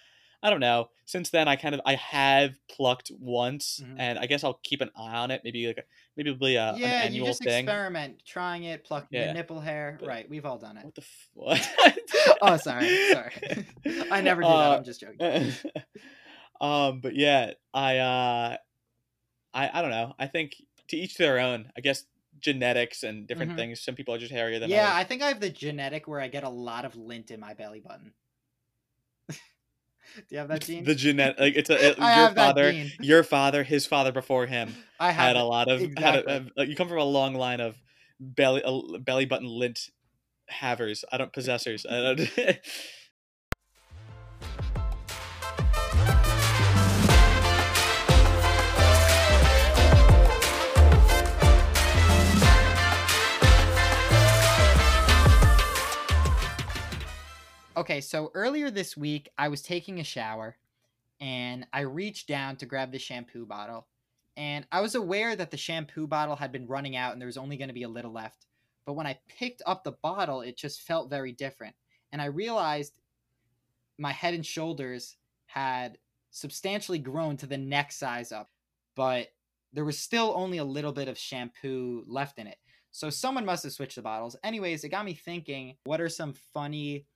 I 0.44 0.50
don't 0.50 0.60
know. 0.60 0.90
Since 1.06 1.30
then, 1.30 1.48
I 1.48 1.56
kind 1.56 1.74
of 1.74 1.80
I 1.86 1.96
have 1.96 2.56
plucked 2.70 3.12
once, 3.18 3.80
Mhm. 3.84 3.96
and 3.98 4.20
I 4.20 4.26
guess 4.26 4.44
I'll 4.44 4.60
keep 4.62 4.82
an 4.82 4.90
eye 4.96 5.16
on 5.16 5.32
it. 5.32 5.42
Maybe 5.44 5.66
like 5.68 5.78
a, 5.78 5.84
maybe 6.18 6.30
it'll 6.32 6.40
be 6.40 6.56
a, 6.58 6.66
Uh, 6.66 6.74
an 6.76 6.80
yeah, 6.82 7.00
you 7.00 7.06
annual 7.06 7.28
just 7.28 7.42
thing. 7.44 7.64
experiment, 7.64 8.22
trying 8.26 8.66
it, 8.66 8.84
plucking 8.84 9.08
Yeah, 9.12 9.26
your 9.26 9.34
nipple 9.34 9.62
hair. 9.62 9.98
but- 10.00 10.08
right, 10.10 10.30
we've 10.30 10.46
all 10.46 10.58
done 10.58 10.76
it. 10.78 10.84
What 10.86 10.96
the 10.96 11.02
f- 11.02 11.30
what? 11.34 11.70
Oh, 12.42 12.58
sorry, 12.58 12.88
sorry. 13.12 13.34
I 14.12 14.20
never 14.22 14.42
do 14.42 14.48
that. 14.50 14.54
Uh, 14.72 14.76
I'm 14.78 14.84
just 14.84 15.00
joking. 15.00 15.20
um, 16.62 17.00
but 17.02 17.16
yeah, 17.16 17.52
I 17.74 17.98
uh, 17.98 18.58
I 19.54 19.70
I 19.74 19.82
don't 19.82 19.92
know. 19.92 20.14
I 20.20 20.28
think 20.28 20.56
to 20.90 20.98
each 20.98 21.16
their 21.16 21.40
own. 21.40 21.72
I 21.78 21.82
guess 21.82 22.06
genetics 22.40 23.04
and 23.04 23.26
different 23.28 23.54
Mhm. 23.54 23.56
things. 23.56 23.82
Some 23.82 23.96
people 23.96 24.14
are 24.14 24.18
just 24.18 24.32
hairier 24.34 24.60
than 24.60 24.70
Yeah, 24.70 24.88
others. 24.90 24.96
I 24.96 25.04
think 25.06 25.22
I 25.22 25.28
have 25.30 25.40
the 25.40 25.50
genetic 25.50 26.08
where 26.08 26.20
I 26.20 26.28
get 26.28 26.44
a 26.44 26.50
lot 26.50 26.84
of 26.84 26.96
lint 26.98 27.32
in 27.32 27.40
my 27.40 27.54
belly 27.54 27.80
button. 27.80 28.14
do 30.16 30.24
you 30.30 30.38
have 30.38 30.48
that 30.50 30.62
gene? 30.62 30.84
the 30.84 30.96
genetic 30.96 31.40
like 31.40 31.56
it's 31.56 31.70
a 31.70 31.88
it- 31.92 31.98
your 31.98 32.30
father 32.36 32.74
your 33.00 33.24
father 33.24 33.64
his 33.64 33.86
father 33.86 34.12
before 34.12 34.46
him 34.46 34.76
I 35.00 35.12
have 35.12 35.28
had 35.28 35.36
a 35.36 35.44
lot 35.44 35.70
of 35.70 35.80
had 35.80 35.90
exactly. 36.16 36.34
a, 36.58 36.62
a- 36.62 36.66
you 36.66 36.76
come 36.76 36.88
from 36.90 37.00
a 37.00 37.04
long 37.04 37.34
line 37.36 37.60
of 37.60 37.76
belly 38.20 38.64
belly 39.02 39.26
button 39.26 39.48
lint 39.48 39.90
havers 40.48 41.04
i 41.12 41.18
don't 41.18 41.32
possessors 41.34 41.86
I 41.90 42.14
don't, 42.16 42.60
Okay, 57.76 58.02
so 58.02 58.30
earlier 58.36 58.70
this 58.70 58.96
week, 58.96 59.30
I 59.36 59.48
was 59.48 59.64
taking 59.64 60.00
a 60.00 60.04
shower 60.04 60.56
and 61.20 61.66
I 61.74 61.82
reached 61.82 62.28
down 62.28 62.56
to 62.58 62.68
grab 62.68 62.92
the 62.92 63.00
shampoo 63.00 63.48
bottle. 63.48 63.88
And 64.38 64.68
I 64.72 64.82
was 64.82 64.94
aware 64.94 65.36
that 65.36 65.50
the 65.50 65.58
shampoo 65.58 66.06
bottle 66.06 66.36
had 66.36 66.52
been 66.52 66.68
running 66.68 66.96
out 66.96 67.14
and 67.14 67.22
there 67.22 67.28
was 67.28 67.38
only 67.38 67.58
going 67.58 67.70
to 67.70 67.74
be 67.74 67.82
a 67.84 67.90
little 67.90 68.12
left. 68.12 68.46
But 68.86 68.94
when 68.94 69.08
I 69.08 69.18
picked 69.28 69.64
up 69.66 69.84
the 69.84 69.94
bottle, 70.04 70.42
it 70.42 70.56
just 70.56 70.82
felt 70.82 71.10
very 71.10 71.32
different. 71.32 71.76
And 72.12 72.22
I 72.22 72.26
realized 72.26 73.00
my 73.98 74.12
head 74.12 74.36
and 74.36 74.46
shoulders 74.46 75.16
had 75.48 75.98
substantially 76.30 77.00
grown 77.00 77.38
to 77.38 77.48
the 77.48 77.58
neck 77.58 77.92
size 77.92 78.32
up, 78.32 78.52
but 78.96 79.30
there 79.72 79.86
was 79.86 79.98
still 79.98 80.34
only 80.36 80.60
a 80.60 80.64
little 80.64 80.94
bit 80.94 81.08
of 81.08 81.18
shampoo 81.18 82.04
left 82.06 82.38
in 82.38 82.46
it. 82.46 82.58
So 82.92 83.10
someone 83.10 83.46
must 83.46 83.64
have 83.64 83.74
switched 83.74 83.96
the 83.96 84.04
bottles. 84.04 84.36
Anyways, 84.44 84.84
it 84.84 84.90
got 84.90 85.06
me 85.06 85.16
thinking 85.16 85.76
what 85.86 86.02
are 86.02 86.10
some 86.10 86.34
funny 86.54 87.08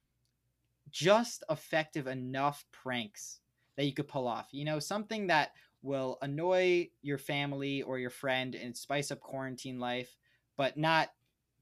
just 0.90 1.44
effective 1.50 2.08
enough 2.08 2.66
pranks 2.72 3.40
that 3.76 3.86
you 3.86 3.94
could 3.94 4.08
pull 4.08 4.28
off. 4.28 4.48
You 4.52 4.66
know, 4.66 4.80
something 4.80 5.28
that 5.28 5.52
will 5.82 6.18
annoy 6.22 6.90
your 7.02 7.18
family 7.18 7.82
or 7.84 8.00
your 8.00 8.10
friend 8.10 8.56
and 8.56 8.76
spice 8.76 9.12
up 9.12 9.20
quarantine 9.20 9.80
life, 9.80 10.18
but 10.58 10.78
not 10.78 11.10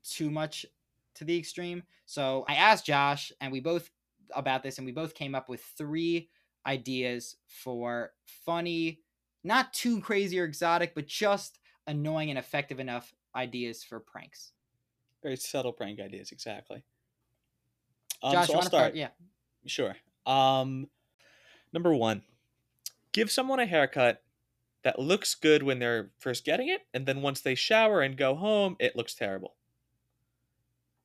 too 0.03 0.31
much 0.31 0.65
to 1.15 1.23
the 1.23 1.37
extreme. 1.37 1.83
So 2.05 2.45
I 2.47 2.55
asked 2.55 2.85
Josh, 2.85 3.31
and 3.41 3.51
we 3.51 3.59
both 3.59 3.89
about 4.33 4.63
this, 4.63 4.77
and 4.77 4.85
we 4.85 4.91
both 4.91 5.13
came 5.13 5.35
up 5.35 5.49
with 5.49 5.61
three 5.77 6.29
ideas 6.65 7.35
for 7.47 8.11
funny, 8.45 9.01
not 9.43 9.73
too 9.73 10.01
crazy 10.01 10.39
or 10.39 10.45
exotic, 10.45 10.95
but 10.95 11.07
just 11.07 11.59
annoying 11.87 12.29
and 12.29 12.39
effective 12.39 12.79
enough 12.79 13.13
ideas 13.35 13.83
for 13.83 13.99
pranks. 13.99 14.53
Very 15.21 15.35
subtle 15.35 15.73
prank 15.73 15.99
ideas, 15.99 16.31
exactly. 16.31 16.83
Um, 18.25 18.33
Josh, 18.33 18.47
so 18.47 18.53
you 18.53 18.59
I'll 18.59 18.65
start. 18.65 18.81
start? 18.81 18.95
Yeah. 18.95 19.09
Sure. 19.67 19.95
Um, 20.25 20.89
number 21.71 21.93
one, 21.93 22.23
give 23.11 23.29
someone 23.29 23.59
a 23.59 23.67
haircut 23.67 24.23
that 24.83 24.97
looks 24.97 25.35
good 25.35 25.61
when 25.61 25.77
they're 25.77 26.09
first 26.17 26.43
getting 26.43 26.67
it, 26.67 26.81
and 26.93 27.05
then 27.05 27.21
once 27.21 27.41
they 27.41 27.53
shower 27.53 28.01
and 28.01 28.17
go 28.17 28.33
home, 28.33 28.77
it 28.79 28.95
looks 28.95 29.13
terrible. 29.13 29.53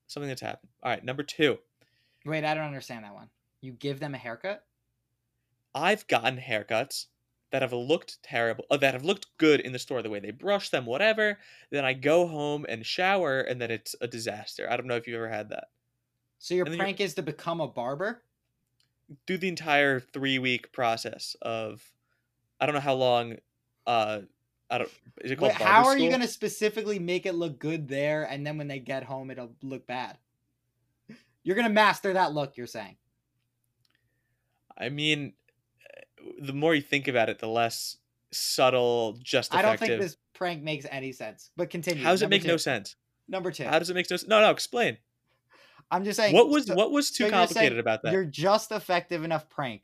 Something 0.07 0.29
that's 0.29 0.41
happened. 0.41 0.71
All 0.83 0.91
right. 0.91 1.05
Number 1.05 1.23
two, 1.23 1.59
Wait, 2.25 2.45
I 2.45 2.55
don't 2.55 2.65
understand 2.65 3.05
that 3.05 3.15
one. 3.15 3.29
You 3.61 3.73
give 3.73 4.01
them 4.01 4.15
a 4.15 4.19
haircut? 4.19 4.65
I've 5.75 6.07
gotten 6.07 6.39
haircuts 6.39 7.07
that 7.53 7.63
have 7.63 7.73
looked 7.73 8.23
terrible, 8.23 8.65
uh, 8.71 8.77
that 8.79 8.95
have 8.95 9.05
looked 9.05 9.27
good 9.39 9.61
in 9.61 9.73
the 9.73 9.79
store, 9.79 10.03
the 10.03 10.11
way 10.11 10.21
they 10.21 10.31
brush 10.31 10.71
them, 10.71 10.87
whatever. 10.87 11.39
Then 11.71 11.85
I 11.85 11.93
go 11.95 12.27
home 12.27 12.67
and 12.69 12.85
shower, 12.85 13.41
and 13.41 13.61
then 13.61 13.71
it's 13.71 13.95
a 14.01 14.07
disaster. 14.07 14.67
I 14.71 14.77
don't 14.77 14.87
know 14.87 14.97
if 14.97 15.07
you've 15.07 15.17
ever 15.17 15.29
had 15.29 15.51
that. 15.51 15.69
So 16.41 16.55
your 16.55 16.65
And 16.65 16.73
then 16.73 16.79
you're- 16.79 16.85
prank 16.87 17.01
is 17.01 17.15
to 17.15 17.23
become 17.23 17.61
a 17.61 17.69
barber? 17.69 18.23
Do 19.27 19.37
the 19.37 19.49
entire 19.49 20.01
three 20.01 20.39
week 20.39 20.73
process 20.73 21.37
of, 21.43 21.93
I 22.59 22.67
don't 22.67 22.75
know 22.75 22.81
how 22.81 22.95
long. 22.95 23.37
Uh, 23.87 24.23
I 24.71 24.79
don't. 24.79 24.91
Is 25.21 25.33
it 25.33 25.37
called? 25.37 25.53
Wait, 25.53 25.61
how 25.61 25.87
are 25.87 25.99
you 25.99 26.09
going 26.09 26.21
to 26.21 26.29
specifically 26.29 26.99
make 26.99 27.27
it 27.27 27.35
look 27.35 27.59
good 27.59 27.89
there 27.89 28.23
and 28.25 28.47
then 28.47 28.57
when 28.57 28.69
they 28.69 28.79
get 28.79 29.03
home 29.03 29.31
it'll 29.31 29.53
look 29.63 29.87
bad? 29.87 30.17
You're 31.43 31.57
going 31.57 31.67
to 31.67 31.73
master 31.73 32.13
that 32.13 32.33
look, 32.33 32.57
you're 32.57 32.67
saying. 32.69 32.97
I 34.79 34.89
mean, 34.91 35.33
the 36.41 36.53
more 36.53 36.75
you 36.75 36.83
think 36.83 37.09
about 37.09 37.29
it, 37.29 37.39
the 37.41 37.49
less 37.49 37.97
subtle, 38.31 39.19
just 39.23 39.53
I 39.55 39.61
don't 39.63 39.75
effective. 39.75 39.99
think 39.99 40.03
this 40.03 40.17
prank 40.35 40.63
makes 40.63 40.87
any 40.91 41.13
sense. 41.13 41.51
But 41.57 41.69
continue. 41.71 42.03
How 42.05 42.11
does 42.13 42.23
it 42.23 42.27
Number 42.27 42.37
make 42.37 42.45
no 42.47 42.57
sense? 42.57 42.97
Number 43.29 43.51
2. 43.51 43.65
How 43.65 43.79
does 43.79 43.91
it 43.91 43.95
make 43.95 44.09
no 44.11 44.17
sense? 44.17 44.29
No, 44.29 44.41
no. 44.41 44.51
Explain. 44.51 44.99
I'm 45.91 46.05
just 46.05 46.17
saying 46.17 46.35
What 46.35 46.49
was 46.49 46.67
so- 46.67 46.75
what 46.75 46.91
was 46.93 47.11
too 47.11 47.25
saying 47.25 47.33
complicated 47.33 47.79
about 47.79 48.03
that? 48.03 48.13
You're 48.13 48.25
just 48.25 48.71
effective 48.73 49.25
enough 49.25 49.49
prank. 49.49 49.83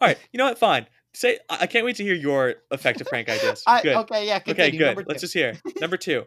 All 0.00 0.06
right, 0.08 0.18
you 0.32 0.38
know 0.38 0.44
what? 0.44 0.58
Fine. 0.58 0.86
Say 1.14 1.38
I 1.48 1.66
can't 1.66 1.84
wait 1.84 1.96
to 1.96 2.04
hear 2.04 2.14
your 2.14 2.56
effective 2.70 3.06
prank 3.08 3.28
ideas. 3.28 3.62
I, 3.66 3.82
good. 3.82 3.96
okay, 3.96 4.26
yeah, 4.26 4.40
Okay, 4.46 4.70
good. 4.70 5.04
Let's 5.08 5.22
just 5.22 5.34
hear. 5.34 5.54
Number 5.80 5.96
two, 5.96 6.24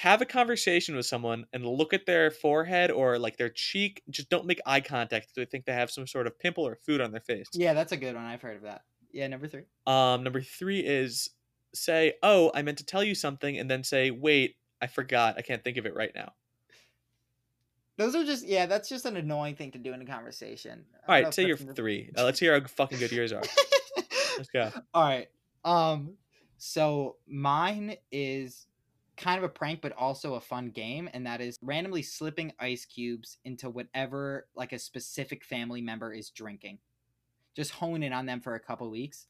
have 0.00 0.20
a 0.20 0.26
conversation 0.26 0.96
with 0.96 1.06
someone 1.06 1.46
and 1.52 1.64
look 1.64 1.94
at 1.94 2.04
their 2.04 2.30
forehead 2.30 2.90
or 2.90 3.18
like 3.18 3.36
their 3.38 3.48
cheek. 3.48 4.02
Just 4.10 4.28
don't 4.28 4.44
make 4.44 4.60
eye 4.66 4.80
contact. 4.80 5.26
if 5.28 5.34
They 5.34 5.44
think 5.46 5.64
they 5.64 5.72
have 5.72 5.90
some 5.90 6.06
sort 6.06 6.26
of 6.26 6.38
pimple 6.38 6.66
or 6.66 6.76
food 6.84 7.00
on 7.00 7.12
their 7.12 7.20
face. 7.20 7.46
Yeah, 7.54 7.72
that's 7.72 7.92
a 7.92 7.96
good 7.96 8.14
one. 8.14 8.24
I've 8.24 8.42
heard 8.42 8.56
of 8.56 8.62
that. 8.62 8.82
Yeah, 9.12 9.28
number 9.28 9.46
3. 9.46 9.62
Um, 9.86 10.24
number 10.24 10.42
three 10.42 10.80
is 10.80 11.30
say, 11.74 12.14
"Oh, 12.22 12.50
I 12.54 12.62
meant 12.62 12.78
to 12.78 12.84
tell 12.84 13.04
you 13.04 13.14
something," 13.14 13.56
and 13.58 13.70
then 13.70 13.84
say, 13.84 14.10
"Wait, 14.10 14.56
I 14.82 14.88
forgot. 14.88 15.36
I 15.38 15.42
can't 15.42 15.62
think 15.62 15.76
of 15.76 15.86
it 15.86 15.94
right 15.94 16.10
now." 16.14 16.32
Those 17.96 18.14
are 18.14 18.24
just 18.24 18.46
yeah, 18.46 18.66
that's 18.66 18.88
just 18.88 19.04
an 19.04 19.16
annoying 19.16 19.54
thing 19.54 19.70
to 19.72 19.78
do 19.78 19.92
in 19.92 20.02
a 20.02 20.04
conversation. 20.06 20.84
All 21.08 21.14
right, 21.14 21.32
say 21.32 21.42
your 21.44 21.52
that's 21.56 21.62
in 21.62 21.66
the- 21.68 21.74
three. 21.74 22.10
Uh, 22.16 22.24
let's 22.24 22.38
hear 22.40 22.58
how 22.58 22.66
fucking 22.66 22.98
good 22.98 23.12
yours 23.12 23.32
are. 23.32 23.42
Let's 24.36 24.50
go. 24.52 24.70
All 24.94 25.04
right. 25.04 25.28
Um 25.64 26.14
so 26.58 27.16
mine 27.26 27.96
is 28.10 28.66
kind 29.16 29.38
of 29.38 29.44
a 29.44 29.48
prank 29.48 29.80
but 29.80 29.92
also 29.92 30.34
a 30.34 30.40
fun 30.40 30.70
game 30.70 31.08
and 31.12 31.24
that 31.26 31.40
is 31.40 31.56
randomly 31.62 32.02
slipping 32.02 32.52
ice 32.58 32.84
cubes 32.84 33.38
into 33.44 33.70
whatever 33.70 34.48
like 34.56 34.72
a 34.72 34.78
specific 34.78 35.44
family 35.44 35.80
member 35.80 36.12
is 36.12 36.30
drinking. 36.30 36.78
Just 37.54 37.70
hone 37.70 38.02
in 38.02 38.12
on 38.12 38.26
them 38.26 38.40
for 38.40 38.56
a 38.56 38.60
couple 38.60 38.90
weeks 38.90 39.26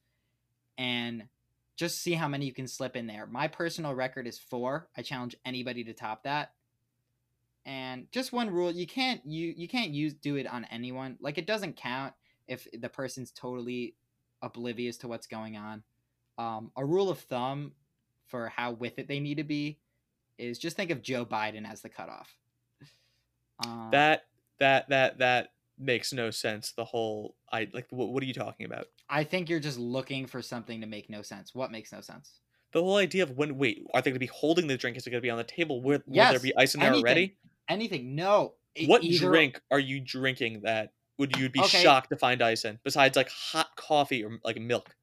and 0.79 1.25
just 1.77 2.01
see 2.01 2.13
how 2.13 2.29
many 2.29 2.47
you 2.47 2.55
can 2.55 2.69
slip 2.69 2.97
in 2.97 3.07
there. 3.07 3.27
My 3.27 3.49
personal 3.49 3.95
record 3.95 4.27
is 4.27 4.39
4. 4.39 4.89
I 4.97 5.03
challenge 5.03 5.37
anybody 5.45 5.85
to 5.85 5.93
top 5.93 6.23
that. 6.23 6.53
And 7.67 8.07
just 8.13 8.33
one 8.33 8.51
rule, 8.51 8.71
you 8.71 8.87
can't 8.87 9.21
you 9.25 9.55
you 9.57 9.69
can't 9.69 9.91
use 9.91 10.13
do 10.15 10.37
it 10.37 10.47
on 10.47 10.67
anyone. 10.71 11.17
Like 11.21 11.39
it 11.39 11.47
doesn't 11.47 11.77
count 11.77 12.13
if 12.47 12.69
the 12.79 12.89
person's 12.89 13.31
totally 13.31 13.95
oblivious 14.43 14.99
to 14.99 15.09
what's 15.09 15.27
going 15.27 15.57
on. 15.57 15.83
Um, 16.37 16.73
a 16.77 16.85
rule 16.85 17.11
of 17.11 17.21
thumb 17.21 17.73
for 18.27 18.49
how 18.49 18.73
with 18.73 18.99
it 18.99 19.09
they 19.09 19.21
need 19.21 19.37
to 19.37 19.45
be 19.45 19.79
is 20.39 20.59
just 20.59 20.77
think 20.77 20.91
of 20.91 21.03
Joe 21.03 21.25
Biden 21.25 21.69
as 21.71 21.81
the 21.81 21.89
cutoff. 21.89 22.29
Um, 23.65 23.89
That 23.93 24.25
that 24.59 24.89
that 24.89 25.19
that 25.19 25.53
makes 25.79 26.13
no 26.13 26.31
sense. 26.31 26.73
The 26.73 26.85
whole 26.85 27.35
I 27.51 27.69
like. 27.73 27.87
What, 27.91 28.13
what 28.13 28.23
are 28.23 28.27
you 28.27 28.35
talking 28.35 28.67
about? 28.67 28.87
I 29.09 29.25
think 29.25 29.49
you're 29.49 29.61
just 29.61 29.79
looking 29.79 30.27
for 30.27 30.43
something 30.43 30.81
to 30.81 30.87
make 30.87 31.09
no 31.09 31.23
sense. 31.23 31.55
What 31.55 31.71
makes 31.71 31.93
no 31.93 32.01
sense? 32.01 32.41
The 32.73 32.83
whole 32.83 32.97
idea 32.97 33.23
of 33.23 33.37
when 33.37 33.57
wait, 33.57 33.87
are 33.95 34.03
they 34.03 34.11
going 34.11 34.15
to 34.15 34.21
be 34.21 34.27
holding 34.27 34.67
the 34.67 34.77
drink? 34.77 34.97
Is 34.97 35.07
it 35.07 35.11
going 35.11 35.21
to 35.21 35.23
be 35.23 35.31
on 35.31 35.39
the 35.39 35.45
table? 35.45 35.81
Will, 35.81 36.01
will 36.07 36.31
there 36.31 36.41
be 36.41 36.57
ice 36.57 36.75
in 36.75 36.81
there 36.81 36.91
anything. 36.91 37.05
already? 37.05 37.37
Anything? 37.69 38.15
No. 38.15 38.55
What 38.87 39.03
either- 39.05 39.27
drink 39.29 39.61
are 39.71 39.79
you 39.79 40.01
drinking 40.01 40.63
that 40.63 40.93
would 41.19 41.37
you'd 41.37 41.53
be 41.53 41.61
Okay. 41.61 41.83
shocked 41.83 42.11
to 42.11 42.17
find 42.17 42.43
ice 42.43 42.65
in? 42.65 42.79
Besides 42.85 43.17
like 43.17 43.29
hot 43.31 43.77
coffee 43.77 44.25
or 44.25 44.39
like 44.45 44.61
milk. 44.61 44.95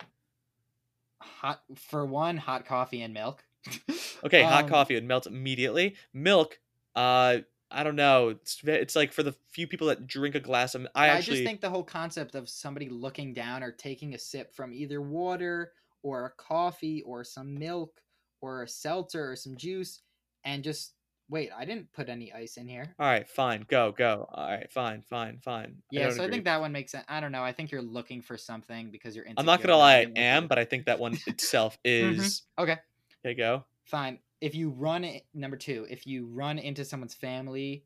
Hot 1.22 1.62
for 1.76 2.06
one, 2.06 2.38
hot 2.38 2.66
coffee 2.66 3.02
and 3.02 3.14
milk. 3.14 3.44
Okay, 4.24 4.44
hot 4.44 4.66
Um, 4.66 4.70
coffee 4.70 4.94
would 4.94 5.04
melt 5.04 5.26
immediately. 5.26 5.96
Milk, 6.14 6.60
uh, 6.96 7.40
I 7.72 7.84
don't 7.84 7.96
know. 7.96 8.30
It's 8.30 8.62
it's 8.64 8.96
like 8.96 9.12
for 9.12 9.24
the 9.24 9.32
few 9.50 9.66
people 9.66 9.88
that 9.88 10.06
drink 10.06 10.36
a 10.36 10.40
glass 10.40 10.76
of. 10.76 10.86
I 10.94 11.06
I 11.06 11.08
actually 11.08 11.38
just 11.38 11.48
think 11.48 11.60
the 11.62 11.72
whole 11.72 11.84
concept 11.84 12.36
of 12.36 12.48
somebody 12.48 12.88
looking 12.88 13.34
down 13.34 13.64
or 13.64 13.72
taking 13.72 14.14
a 14.14 14.20
sip 14.20 14.54
from 14.54 14.74
either 14.76 15.02
water 15.02 15.74
or 16.04 16.26
a 16.26 16.30
coffee 16.32 17.02
or 17.02 17.24
some 17.24 17.58
milk 17.58 18.00
or 18.42 18.62
a 18.62 18.68
seltzer 18.68 19.32
or 19.32 19.36
some 19.36 19.58
juice 19.58 20.02
and 20.44 20.64
just 20.64 20.94
wait, 21.32 21.50
I 21.58 21.66
didn't 21.66 21.92
put 21.94 22.10
any 22.10 22.32
ice 22.32 22.58
in 22.58 22.68
here. 22.68 22.94
All 23.00 23.08
right, 23.08 23.28
fine, 23.28 23.66
go 23.68 23.92
go. 23.92 24.28
All 24.32 24.48
right, 24.48 24.72
fine, 24.72 25.02
fine, 25.02 25.40
fine. 25.40 25.78
Yeah, 25.90 26.08
don't 26.08 26.18
so 26.18 26.24
I 26.26 26.30
think 26.30 26.44
that 26.46 26.60
one 26.62 26.72
makes 26.72 26.92
sense. 26.92 27.06
I 27.08 27.20
don't 27.20 27.32
know. 27.32 27.44
I 27.44 27.54
think 27.54 27.72
you're 27.72 27.82
looking 27.82 28.22
for 28.22 28.38
something 28.38 28.92
because 28.92 29.16
you're. 29.16 29.26
I'm 29.38 29.46
not 29.46 29.64
gonna 29.64 29.78
lie, 29.78 30.00
I 30.00 30.12
am, 30.18 30.48
but 30.48 30.60
I 30.60 30.66
think 30.66 30.86
that 30.86 31.00
one 31.00 31.18
itself 31.28 31.80
is. 31.84 32.44
Okay, 32.60 32.78
Okay, 33.26 33.34
go. 33.34 33.64
fine. 33.86 34.20
If 34.42 34.54
you 34.54 34.70
run 34.70 35.04
it, 35.04 35.24
number 35.34 35.58
two, 35.58 35.88
if 35.90 36.06
you 36.06 36.28
run 36.28 36.60
into 36.60 36.84
someone's 36.84 37.14
family, 37.14 37.86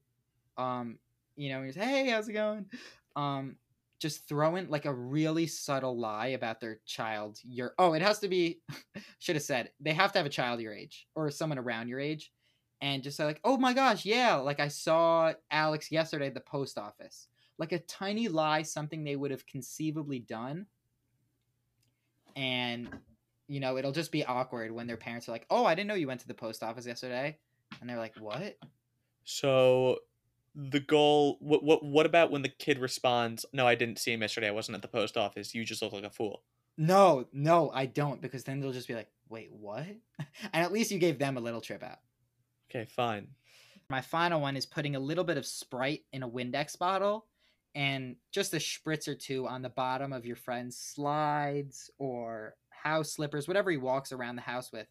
um, 0.57 0.97
you 1.35 1.49
know, 1.49 1.61
you 1.61 1.71
say, 1.71 1.85
"Hey, 1.85 2.09
how's 2.09 2.27
it 2.27 2.33
going?" 2.33 2.65
Um, 3.15 3.57
just 3.99 4.27
throw 4.27 4.55
in 4.55 4.69
like 4.69 4.85
a 4.85 4.93
really 4.93 5.47
subtle 5.47 5.97
lie 5.97 6.27
about 6.27 6.59
their 6.59 6.79
child. 6.85 7.39
Your 7.43 7.73
oh, 7.77 7.93
it 7.93 8.01
has 8.01 8.19
to 8.19 8.27
be. 8.27 8.59
should 9.19 9.35
have 9.35 9.43
said 9.43 9.71
they 9.79 9.93
have 9.93 10.11
to 10.13 10.19
have 10.19 10.25
a 10.25 10.29
child 10.29 10.59
your 10.61 10.73
age 10.73 11.07
or 11.15 11.29
someone 11.29 11.59
around 11.59 11.87
your 11.87 11.99
age, 11.99 12.31
and 12.81 13.03
just 13.03 13.17
say 13.17 13.25
like, 13.25 13.41
"Oh 13.43 13.57
my 13.57 13.73
gosh, 13.73 14.05
yeah, 14.05 14.35
like 14.35 14.59
I 14.59 14.67
saw 14.67 15.33
Alex 15.51 15.91
yesterday 15.91 16.27
at 16.27 16.33
the 16.33 16.41
post 16.41 16.77
office." 16.77 17.27
Like 17.57 17.71
a 17.71 17.79
tiny 17.79 18.27
lie, 18.27 18.63
something 18.63 19.03
they 19.03 19.15
would 19.15 19.31
have 19.31 19.45
conceivably 19.45 20.19
done, 20.19 20.67
and 22.35 22.89
you 23.47 23.59
know 23.59 23.77
it'll 23.77 23.91
just 23.91 24.11
be 24.11 24.25
awkward 24.25 24.71
when 24.71 24.87
their 24.87 24.97
parents 24.97 25.29
are 25.29 25.31
like, 25.31 25.45
"Oh, 25.49 25.65
I 25.65 25.75
didn't 25.75 25.87
know 25.87 25.95
you 25.95 26.07
went 26.07 26.21
to 26.21 26.27
the 26.27 26.33
post 26.33 26.63
office 26.63 26.85
yesterday," 26.85 27.37
and 27.79 27.89
they're 27.89 27.97
like, 27.97 28.15
"What?" 28.17 28.57
So 29.23 29.99
the 30.55 30.79
goal 30.79 31.37
what 31.41 31.63
what 31.63 31.83
what 31.83 32.05
about 32.05 32.31
when 32.31 32.41
the 32.41 32.49
kid 32.49 32.79
responds, 32.79 33.45
"No, 33.53 33.67
I 33.67 33.75
didn't 33.75 33.99
see 33.99 34.13
him 34.13 34.21
yesterday. 34.21 34.47
I 34.47 34.51
wasn't 34.51 34.75
at 34.75 34.81
the 34.81 34.87
post 34.87 35.17
office. 35.17 35.53
You 35.55 35.65
just 35.65 35.81
look 35.81 35.93
like 35.93 36.03
a 36.03 36.09
fool." 36.09 36.43
No, 36.77 37.27
no, 37.31 37.71
I 37.73 37.85
don't, 37.85 38.21
because 38.21 38.43
then 38.43 38.59
they'll 38.59 38.73
just 38.73 38.87
be 38.87 38.95
like, 38.95 39.09
"Wait, 39.29 39.51
what?" 39.51 39.85
and 40.19 40.63
at 40.63 40.71
least 40.71 40.91
you 40.91 40.99
gave 40.99 41.19
them 41.19 41.37
a 41.37 41.41
little 41.41 41.61
trip 41.61 41.83
out. 41.83 41.99
Okay, 42.69 42.85
fine. 42.85 43.27
My 43.89 44.01
final 44.01 44.41
one 44.41 44.57
is 44.57 44.65
putting 44.65 44.95
a 44.95 44.99
little 44.99 45.23
bit 45.23 45.37
of 45.37 45.45
Sprite 45.45 46.01
in 46.11 46.23
a 46.23 46.29
Windex 46.29 46.77
bottle 46.77 47.27
and 47.75 48.15
just 48.31 48.53
a 48.53 48.57
spritz 48.57 49.07
or 49.07 49.15
two 49.15 49.47
on 49.47 49.61
the 49.61 49.69
bottom 49.69 50.13
of 50.13 50.25
your 50.25 50.37
friend's 50.37 50.77
slides 50.77 51.89
or 51.99 52.55
house 52.69 53.11
slippers, 53.11 53.47
whatever 53.47 53.69
he 53.69 53.77
walks 53.77 54.11
around 54.11 54.37
the 54.37 54.41
house 54.41 54.71
with. 54.71 54.87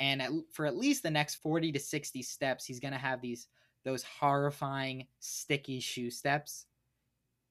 And 0.00 0.20
at, 0.20 0.30
for 0.52 0.66
at 0.66 0.76
least 0.76 1.02
the 1.02 1.10
next 1.10 1.36
40 1.36 1.72
to 1.72 1.78
60 1.78 2.22
steps, 2.22 2.64
he's 2.64 2.80
going 2.80 2.92
to 2.92 2.98
have 2.98 3.20
these 3.20 3.48
those 3.84 4.02
horrifying 4.02 5.06
sticky 5.20 5.80
shoe 5.80 6.10
steps. 6.10 6.66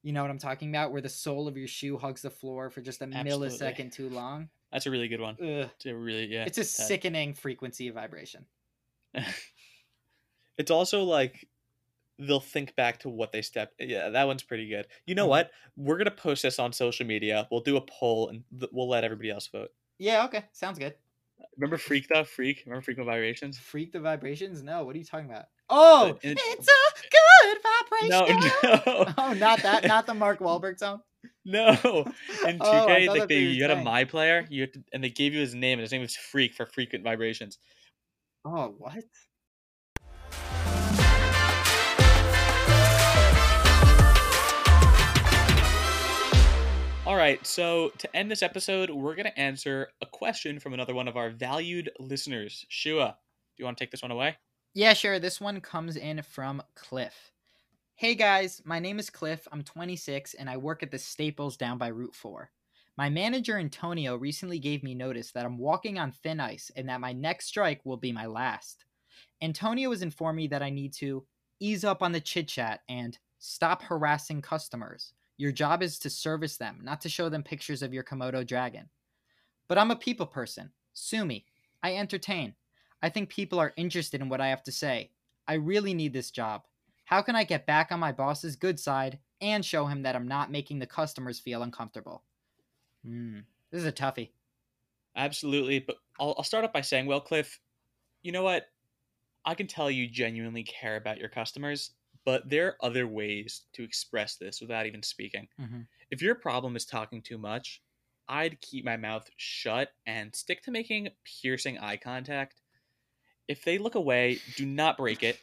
You 0.03 0.13
know 0.13 0.21
what 0.21 0.29
I'm 0.29 0.37
talking 0.37 0.69
about? 0.69 0.91
Where 0.91 1.01
the 1.01 1.09
sole 1.09 1.47
of 1.47 1.57
your 1.57 1.67
shoe 1.67 1.97
hugs 1.97 2.21
the 2.21 2.29
floor 2.29 2.69
for 2.69 2.81
just 2.81 3.01
a 3.01 3.05
Absolutely. 3.05 3.49
millisecond 3.57 3.91
too 3.93 4.09
long. 4.09 4.49
That's 4.71 4.85
a 4.85 4.91
really 4.91 5.07
good 5.07 5.21
one. 5.21 5.35
Ugh. 5.41 5.69
It's 5.75 5.85
a 5.85 5.95
really 5.95 6.25
yeah. 6.25 6.43
It's 6.45 6.57
a 6.57 6.61
that- 6.61 6.67
sickening 6.67 7.33
frequency 7.33 7.87
of 7.87 7.95
vibration. 7.95 8.45
It's 10.57 10.71
also 10.71 11.03
like 11.03 11.47
they'll 12.19 12.39
think 12.39 12.75
back 12.75 12.99
to 13.01 13.09
what 13.09 13.31
they 13.31 13.43
stepped. 13.43 13.75
Yeah, 13.79 14.09
that 14.09 14.25
one's 14.25 14.41
pretty 14.41 14.67
good. 14.67 14.87
You 15.05 15.13
know 15.13 15.27
Mhm. 15.27 15.29
what? 15.29 15.51
We're 15.75 15.97
gonna 15.97 16.09
post 16.09 16.41
this 16.43 16.57
on 16.57 16.73
social 16.73 17.05
media. 17.05 17.47
We'll 17.51 17.61
do 17.61 17.77
a 17.77 17.81
poll 17.81 18.29
and 18.29 18.43
th- 18.59 18.71
we'll 18.73 18.89
let 18.89 19.03
everybody 19.03 19.29
else 19.29 19.47
vote. 19.47 19.69
Yeah, 19.99 20.25
okay. 20.25 20.45
Sounds 20.51 20.79
good. 20.79 20.95
Remember 21.57 21.77
Freak 21.77 22.07
though? 22.07 22.23
Freak. 22.23 22.63
Remember 22.65 22.81
Freak 22.81 22.97
with 22.97 23.05
vibrations? 23.05 23.59
Freak 23.59 23.91
the 23.91 23.99
vibrations? 23.99 24.63
No, 24.63 24.83
what 24.83 24.95
are 24.95 24.97
you 24.99 25.05
talking 25.05 25.29
about? 25.29 25.45
Oh, 25.69 26.17
it- 26.23 26.39
it's 26.43 26.67
a 26.67 27.01
good 27.11 28.09
No, 28.09 28.25
vibration. 28.25 28.51
no. 28.63 29.13
Oh, 29.19 29.33
not 29.33 29.61
that, 29.61 29.85
not 29.85 30.07
the 30.07 30.15
Mark 30.15 30.39
Wahlberg 30.39 30.79
song. 30.79 31.01
No, 31.45 31.69
in 31.69 31.75
2K, 31.77 32.57
Oh, 32.61 32.87
I 32.87 33.05
thought 33.05 33.17
like 33.19 33.29
they 33.29 33.39
you 33.39 33.49
you 33.49 33.63
were 33.63 33.69
had 33.69 33.77
a 33.77 33.83
my 33.83 34.03
player, 34.05 34.45
you 34.49 34.61
had 34.61 34.73
to, 34.73 34.83
and 34.91 35.03
they 35.03 35.09
gave 35.09 35.33
you 35.33 35.39
his 35.39 35.53
name, 35.53 35.73
and 35.79 35.81
his 35.81 35.91
name 35.91 36.01
was 36.01 36.15
Freak 36.15 36.53
for 36.55 36.65
frequent 36.65 37.03
vibrations. 37.03 37.57
Oh, 38.49 38.73
what? 38.77 39.03
All 47.05 47.17
right, 47.17 47.45
so 47.45 47.91
to 47.97 48.15
end 48.15 48.31
this 48.31 48.41
episode, 48.41 48.89
we're 48.89 49.15
gonna 49.15 49.33
answer 49.35 49.89
a 50.01 50.05
question 50.05 50.61
from 50.61 50.73
another 50.73 50.95
one 50.95 51.09
of 51.09 51.17
our 51.17 51.29
valued 51.29 51.91
listeners, 51.99 52.65
Shua. 52.69 53.17
Do 53.57 53.61
you 53.61 53.65
want 53.65 53.77
to 53.77 53.83
take 53.83 53.91
this 53.91 54.01
one 54.01 54.11
away? 54.11 54.37
Yeah, 54.73 54.93
sure. 54.93 55.19
This 55.19 55.41
one 55.41 55.59
comes 55.59 55.97
in 55.97 56.21
from 56.21 56.63
Cliff. 56.73 57.33
Hey 57.95 58.15
guys, 58.15 58.61
my 58.63 58.79
name 58.79 58.97
is 58.97 59.09
Cliff. 59.09 59.45
I'm 59.51 59.63
26 59.63 60.35
and 60.35 60.49
I 60.49 60.55
work 60.55 60.83
at 60.83 60.91
the 60.91 60.99
Staples 60.99 61.57
down 61.57 61.77
by 61.77 61.87
Route 61.87 62.15
4. 62.15 62.49
My 62.97 63.11
manager 63.11 63.59
Antonio 63.59 64.15
recently 64.15 64.57
gave 64.57 64.81
me 64.81 64.95
notice 64.95 65.31
that 65.33 65.45
I'm 65.45 65.59
walking 65.59 65.99
on 65.99 66.11
thin 66.11 66.39
ice 66.39 66.71
and 66.75 66.89
that 66.89 66.99
my 66.99 67.13
next 67.13 67.45
strike 67.45 67.79
will 67.85 67.97
be 67.97 68.11
my 68.11 68.25
last. 68.25 68.85
Antonio 69.39 69.91
has 69.91 70.01
informed 70.01 70.37
me 70.37 70.47
that 70.47 70.63
I 70.63 70.71
need 70.71 70.93
to 70.93 71.23
ease 71.59 71.83
up 71.83 72.01
on 72.01 72.11
the 72.11 72.19
chit 72.19 72.47
chat 72.47 72.79
and 72.89 73.15
stop 73.37 73.83
harassing 73.83 74.41
customers. 74.41 75.13
Your 75.37 75.51
job 75.51 75.83
is 75.83 75.99
to 75.99 76.09
service 76.09 76.57
them, 76.57 76.79
not 76.81 76.99
to 77.01 77.09
show 77.09 77.29
them 77.29 77.43
pictures 77.43 77.83
of 77.83 77.93
your 77.93 78.03
Komodo 78.03 78.45
dragon. 78.45 78.89
But 79.67 79.77
I'm 79.77 79.91
a 79.91 79.95
people 79.95 80.25
person. 80.25 80.71
Sue 80.93 81.23
me. 81.23 81.45
I 81.83 81.97
entertain. 81.97 82.55
I 83.03 83.09
think 83.09 83.29
people 83.29 83.59
are 83.59 83.73
interested 83.77 84.21
in 84.21 84.29
what 84.29 84.41
I 84.41 84.47
have 84.47 84.63
to 84.63 84.71
say. 84.71 85.11
I 85.47 85.53
really 85.53 85.93
need 85.93 86.13
this 86.13 86.31
job. 86.31 86.63
How 87.05 87.21
can 87.21 87.35
I 87.35 87.43
get 87.43 87.67
back 87.67 87.91
on 87.91 87.99
my 87.99 88.11
boss's 88.11 88.55
good 88.55 88.79
side 88.79 89.19
and 89.39 89.63
show 89.63 89.85
him 89.85 90.01
that 90.01 90.15
I'm 90.15 90.27
not 90.27 90.51
making 90.51 90.79
the 90.79 90.87
customers 90.87 91.39
feel 91.39 91.61
uncomfortable? 91.61 92.23
Hmm, 93.07 93.39
this 93.71 93.79
is 93.79 93.87
a 93.87 93.91
toughie. 93.91 94.31
Absolutely, 95.15 95.79
but 95.79 95.95
I'll, 96.19 96.35
I'll 96.37 96.43
start 96.43 96.65
off 96.65 96.73
by 96.73 96.81
saying, 96.81 97.05
well, 97.05 97.21
Cliff, 97.21 97.59
you 98.21 98.33
know 98.33 98.43
what? 98.43 98.65
I 99.45 99.55
can 99.55 99.65
tell 99.67 99.89
you 99.89 100.09
genuinely 100.09 100.63
care 100.63 100.97
about 100.97 101.17
your 101.17 101.29
customers, 101.29 101.91
but 102.25 102.49
there 102.49 102.67
are 102.67 102.77
other 102.85 103.07
ways 103.07 103.61
to 103.73 103.83
express 103.83 104.35
this 104.35 104.59
without 104.59 104.85
even 104.85 105.01
speaking. 105.01 105.47
Mhm. 105.57 105.87
If 106.11 106.21
your 106.21 106.35
problem 106.35 106.75
is 106.75 106.85
talking 106.85 107.21
too 107.21 107.37
much, 107.37 107.81
I'd 108.27 108.59
keep 108.59 108.83
my 108.83 108.97
mouth 108.97 109.29
shut 109.37 109.93
and 110.05 110.35
stick 110.35 110.63
to 110.63 110.71
making 110.71 111.09
piercing 111.23 111.77
eye 111.79 111.95
contact. 111.95 112.61
If 113.47 113.63
they 113.63 113.77
look 113.77 113.95
away, 113.95 114.39
do 114.57 114.65
not 114.65 114.97
break 114.97 115.23
it. 115.23 115.39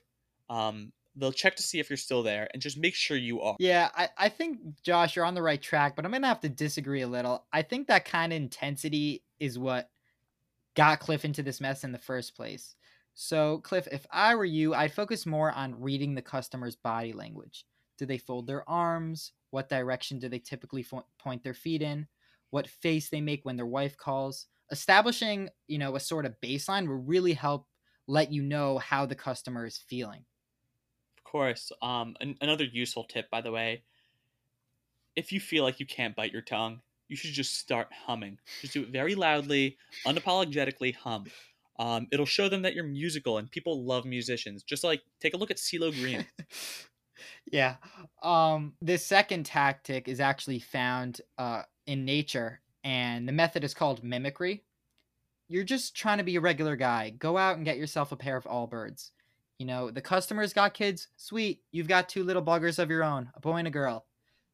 Um, 0.50 0.92
they'll 1.16 1.33
check 1.33 1.56
to 1.56 1.62
see 1.62 1.78
if 1.78 1.90
you're 1.90 1.97
still 1.97 2.23
there 2.23 2.49
and 2.52 2.62
just 2.62 2.78
make 2.78 2.94
sure 2.94 3.16
you 3.16 3.40
are. 3.40 3.56
Yeah, 3.59 3.88
I, 3.94 4.09
I 4.18 4.28
think, 4.28 4.59
Josh, 4.83 5.16
you're 5.16 5.25
on 5.25 5.35
the 5.35 5.42
right 5.42 5.61
track, 5.61 5.97
but 5.97 6.04
I'm 6.04 6.11
going 6.11 6.23
to 6.23 6.28
have 6.28 6.40
to 6.40 6.49
disagree 6.49 7.02
a 7.02 7.09
little. 7.09 7.47
I 7.52 7.62
think 7.62 7.87
that 7.87 8.04
kind 8.04 8.33
of 8.33 8.37
intensity 8.37 9.23
is 9.38 9.59
what 9.59 9.90
got 10.75 11.00
Cliff 11.00 11.25
into 11.25 11.42
this 11.42 11.61
mess 11.61 11.85
in 11.85 11.92
the 11.92 11.99
first 11.99 12.37
place. 12.37 12.75
So, 13.14 13.59
Cliff, 13.59 13.87
if 13.92 14.06
I 14.11 14.35
were 14.35 14.44
you, 14.44 14.75
I'd 14.75 14.92
focus 14.92 15.25
more 15.25 15.52
on 15.52 15.80
reading 15.80 16.14
the 16.14 16.23
customer's 16.23 16.75
body 16.75 17.12
language. 17.12 17.64
Do 17.97 18.06
they 18.06 18.18
fold 18.18 18.47
their 18.47 18.68
arms? 18.68 19.33
What 19.50 19.68
direction 19.68 20.18
do 20.18 20.28
they 20.28 20.40
typically 20.40 20.83
fo- 20.83 21.06
point 21.21 21.44
their 21.44 21.54
feet 21.54 21.80
in? 21.80 22.09
What 22.50 22.66
face 22.68 23.09
they 23.09 23.21
make 23.21 23.44
when 23.44 23.56
their 23.56 23.66
wife 23.66 23.97
calls? 23.97 24.47
Establishing, 24.73 25.49
you 25.68 25.78
know, 25.78 25.94
a 25.94 26.00
sort 26.00 26.26
of 26.26 26.35
baseline 26.42 26.88
will 26.88 26.97
really 26.97 27.35
help 27.35 27.68
let 28.09 28.33
you 28.33 28.42
know 28.42 28.78
how 28.78 29.06
the 29.06 29.14
customer 29.14 29.64
is 29.64 29.78
feeling. 29.78 30.25
Of 31.35 31.38
course. 31.41 31.73
Um, 31.83 32.14
an- 32.21 32.37
another 32.41 32.62
useful 32.62 33.03
tip, 33.03 33.29
by 33.29 33.41
the 33.41 33.50
way, 33.50 33.83
if 35.17 35.33
you 35.33 35.41
feel 35.41 35.64
like 35.64 35.81
you 35.81 35.87
can't 35.87 36.14
bite 36.14 36.33
your 36.33 36.43
tongue, 36.43 36.81
you 37.09 37.17
should 37.17 37.33
just 37.33 37.59
start 37.59 37.88
humming. 38.07 38.38
Just 38.61 38.73
do 38.73 38.83
it 38.83 38.91
very 38.91 39.17
loudly, 39.17 39.76
unapologetically 40.07 40.95
hum. 40.95 41.25
Um, 41.76 42.07
it'll 42.12 42.25
show 42.25 42.49
them 42.49 42.62
that 42.62 42.75
you're 42.75 42.85
musical 42.85 43.38
and 43.38 43.50
people 43.50 43.85
love 43.85 44.05
musicians. 44.05 44.62
Just 44.62 44.85
like 44.85 45.03
take 45.19 45.35
a 45.35 45.37
look 45.37 45.50
at 45.50 45.57
CeeLo 45.57 45.93
Green. 45.93 46.25
yeah. 47.51 47.79
Um, 48.23 48.75
this 48.81 49.05
second 49.05 49.44
tactic 49.44 50.07
is 50.07 50.20
actually 50.20 50.61
found 50.61 51.20
uh, 51.37 51.62
in 51.85 52.05
nature, 52.05 52.61
and 52.85 53.27
the 53.27 53.33
method 53.33 53.64
is 53.64 53.75
called 53.75 54.05
mimicry. 54.05 54.62
You're 55.49 55.64
just 55.64 55.97
trying 55.97 56.18
to 56.18 56.25
be 56.25 56.37
a 56.37 56.40
regular 56.40 56.77
guy. 56.77 57.11
Go 57.11 57.37
out 57.37 57.57
and 57.57 57.64
get 57.64 57.77
yourself 57.77 58.12
a 58.12 58.16
pair 58.16 58.37
of 58.37 58.44
Allbirds. 58.44 59.11
You 59.59 59.67
know, 59.67 59.90
the 59.90 60.01
customer's 60.01 60.53
got 60.53 60.75
kids. 60.75 61.09
Sweet. 61.17 61.61
You've 61.71 61.88
got 61.88 62.09
two 62.09 62.25
little 62.25 62.43
buggers 62.43 62.79
of 62.79 62.90
your 62.90 63.05
own, 63.05 63.31
a 63.35 63.40
boy 63.40 63.57
and 63.57 63.69
a 63.69 63.71
girl. 63.71 64.07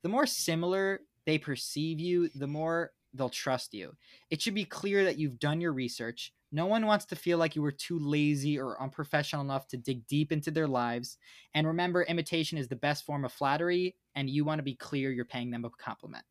The 0.02 0.08
more 0.08 0.26
similar 0.26 1.00
they 1.26 1.38
perceive 1.38 2.00
you, 2.00 2.28
the 2.34 2.46
more 2.46 2.92
they'll 3.14 3.28
trust 3.28 3.74
you. 3.74 3.96
It 4.30 4.40
should 4.40 4.54
be 4.54 4.64
clear 4.64 5.04
that 5.04 5.18
you've 5.18 5.38
done 5.38 5.60
your 5.60 5.72
research. 5.72 6.32
No 6.52 6.66
one 6.66 6.86
wants 6.86 7.04
to 7.06 7.16
feel 7.16 7.38
like 7.38 7.54
you 7.54 7.62
were 7.62 7.72
too 7.72 7.98
lazy 7.98 8.58
or 8.58 8.80
unprofessional 8.82 9.44
enough 9.44 9.68
to 9.68 9.76
dig 9.76 10.06
deep 10.06 10.32
into 10.32 10.50
their 10.50 10.66
lives. 10.66 11.16
And 11.54 11.66
remember, 11.66 12.02
imitation 12.02 12.58
is 12.58 12.68
the 12.68 12.76
best 12.76 13.04
form 13.04 13.24
of 13.24 13.32
flattery, 13.32 13.96
and 14.14 14.28
you 14.28 14.44
want 14.44 14.58
to 14.58 14.64
be 14.64 14.74
clear 14.74 15.12
you're 15.12 15.24
paying 15.24 15.50
them 15.50 15.64
a 15.64 15.70
compliment. 15.70 16.24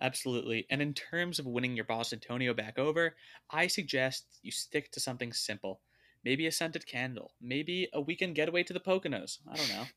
Absolutely. 0.00 0.66
And 0.70 0.82
in 0.82 0.94
terms 0.94 1.38
of 1.38 1.46
winning 1.46 1.74
your 1.74 1.86
boss 1.86 2.12
Antonio 2.12 2.54
back 2.54 2.78
over, 2.78 3.16
I 3.50 3.66
suggest 3.66 4.26
you 4.42 4.50
stick 4.50 4.92
to 4.92 5.00
something 5.00 5.32
simple. 5.32 5.80
Maybe 6.26 6.48
a 6.48 6.50
scented 6.50 6.88
candle. 6.88 7.30
Maybe 7.40 7.88
a 7.92 8.00
weekend 8.00 8.34
getaway 8.34 8.64
to 8.64 8.72
the 8.72 8.80
Poconos. 8.80 9.38
I 9.48 9.54
don't 9.54 9.68
know. 9.68 9.84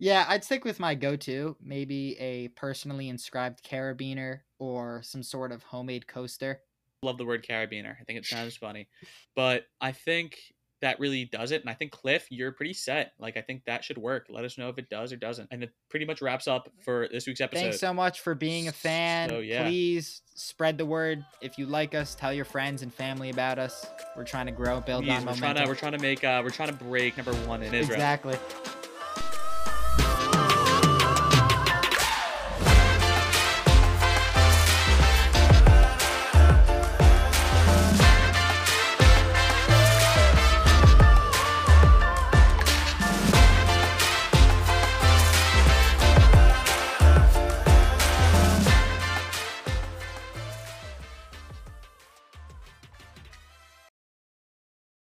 Yeah, 0.00 0.24
I'd 0.28 0.44
stick 0.44 0.64
with 0.64 0.78
my 0.78 0.94
go 0.94 1.16
to. 1.16 1.56
Maybe 1.60 2.16
a 2.20 2.48
personally 2.48 3.08
inscribed 3.08 3.64
carabiner 3.64 4.40
or 4.60 5.02
some 5.02 5.22
sort 5.22 5.50
of 5.50 5.64
homemade 5.64 6.06
coaster. 6.06 6.60
Love 7.02 7.18
the 7.18 7.24
word 7.24 7.44
carabiner. 7.44 7.96
I 8.00 8.04
think 8.04 8.18
it 8.18 8.26
sounds 8.26 8.56
funny. 8.56 8.88
But 9.34 9.66
I 9.80 9.90
think 9.90 10.38
that 10.80 11.00
really 11.00 11.24
does 11.24 11.52
it. 11.52 11.60
And 11.60 11.70
I 11.70 11.74
think 11.74 11.92
Cliff, 11.92 12.26
you're 12.30 12.52
pretty 12.52 12.74
set. 12.74 13.12
Like 13.18 13.36
I 13.36 13.40
think 13.40 13.64
that 13.66 13.84
should 13.84 13.98
work. 13.98 14.26
Let 14.28 14.44
us 14.44 14.58
know 14.58 14.68
if 14.68 14.78
it 14.78 14.88
does 14.88 15.12
or 15.12 15.16
doesn't. 15.16 15.48
And 15.50 15.64
it 15.64 15.70
pretty 15.90 16.06
much 16.06 16.22
wraps 16.22 16.46
up 16.46 16.70
for 16.84 17.08
this 17.10 17.26
week's 17.26 17.40
episode. 17.40 17.62
Thanks 17.62 17.80
so 17.80 17.92
much 17.92 18.20
for 18.20 18.34
being 18.34 18.68
a 18.68 18.72
fan. 18.72 19.28
So, 19.28 19.38
yeah. 19.40 19.64
Please 19.64 20.22
spread 20.34 20.78
the 20.78 20.86
word. 20.86 21.24
If 21.40 21.58
you 21.58 21.66
like 21.66 21.94
us, 21.94 22.14
tell 22.14 22.32
your 22.32 22.44
friends 22.44 22.82
and 22.82 22.92
family 22.92 23.30
about 23.30 23.58
us. 23.58 23.86
We're 24.16 24.24
trying 24.24 24.46
to 24.46 24.52
grow, 24.52 24.80
build 24.80 25.04
Please, 25.04 25.12
on 25.12 25.26
we're 25.26 25.34
trying 25.34 25.56
to 25.56 25.66
we're 25.66 25.74
trying 25.74 25.92
to 25.92 25.98
make 25.98 26.24
uh 26.24 26.40
we're 26.44 26.50
trying 26.50 26.70
to 26.70 26.84
break 26.84 27.16
number 27.16 27.34
one 27.46 27.62
in 27.62 27.74
Israel. 27.74 27.94
Exactly. 27.94 28.36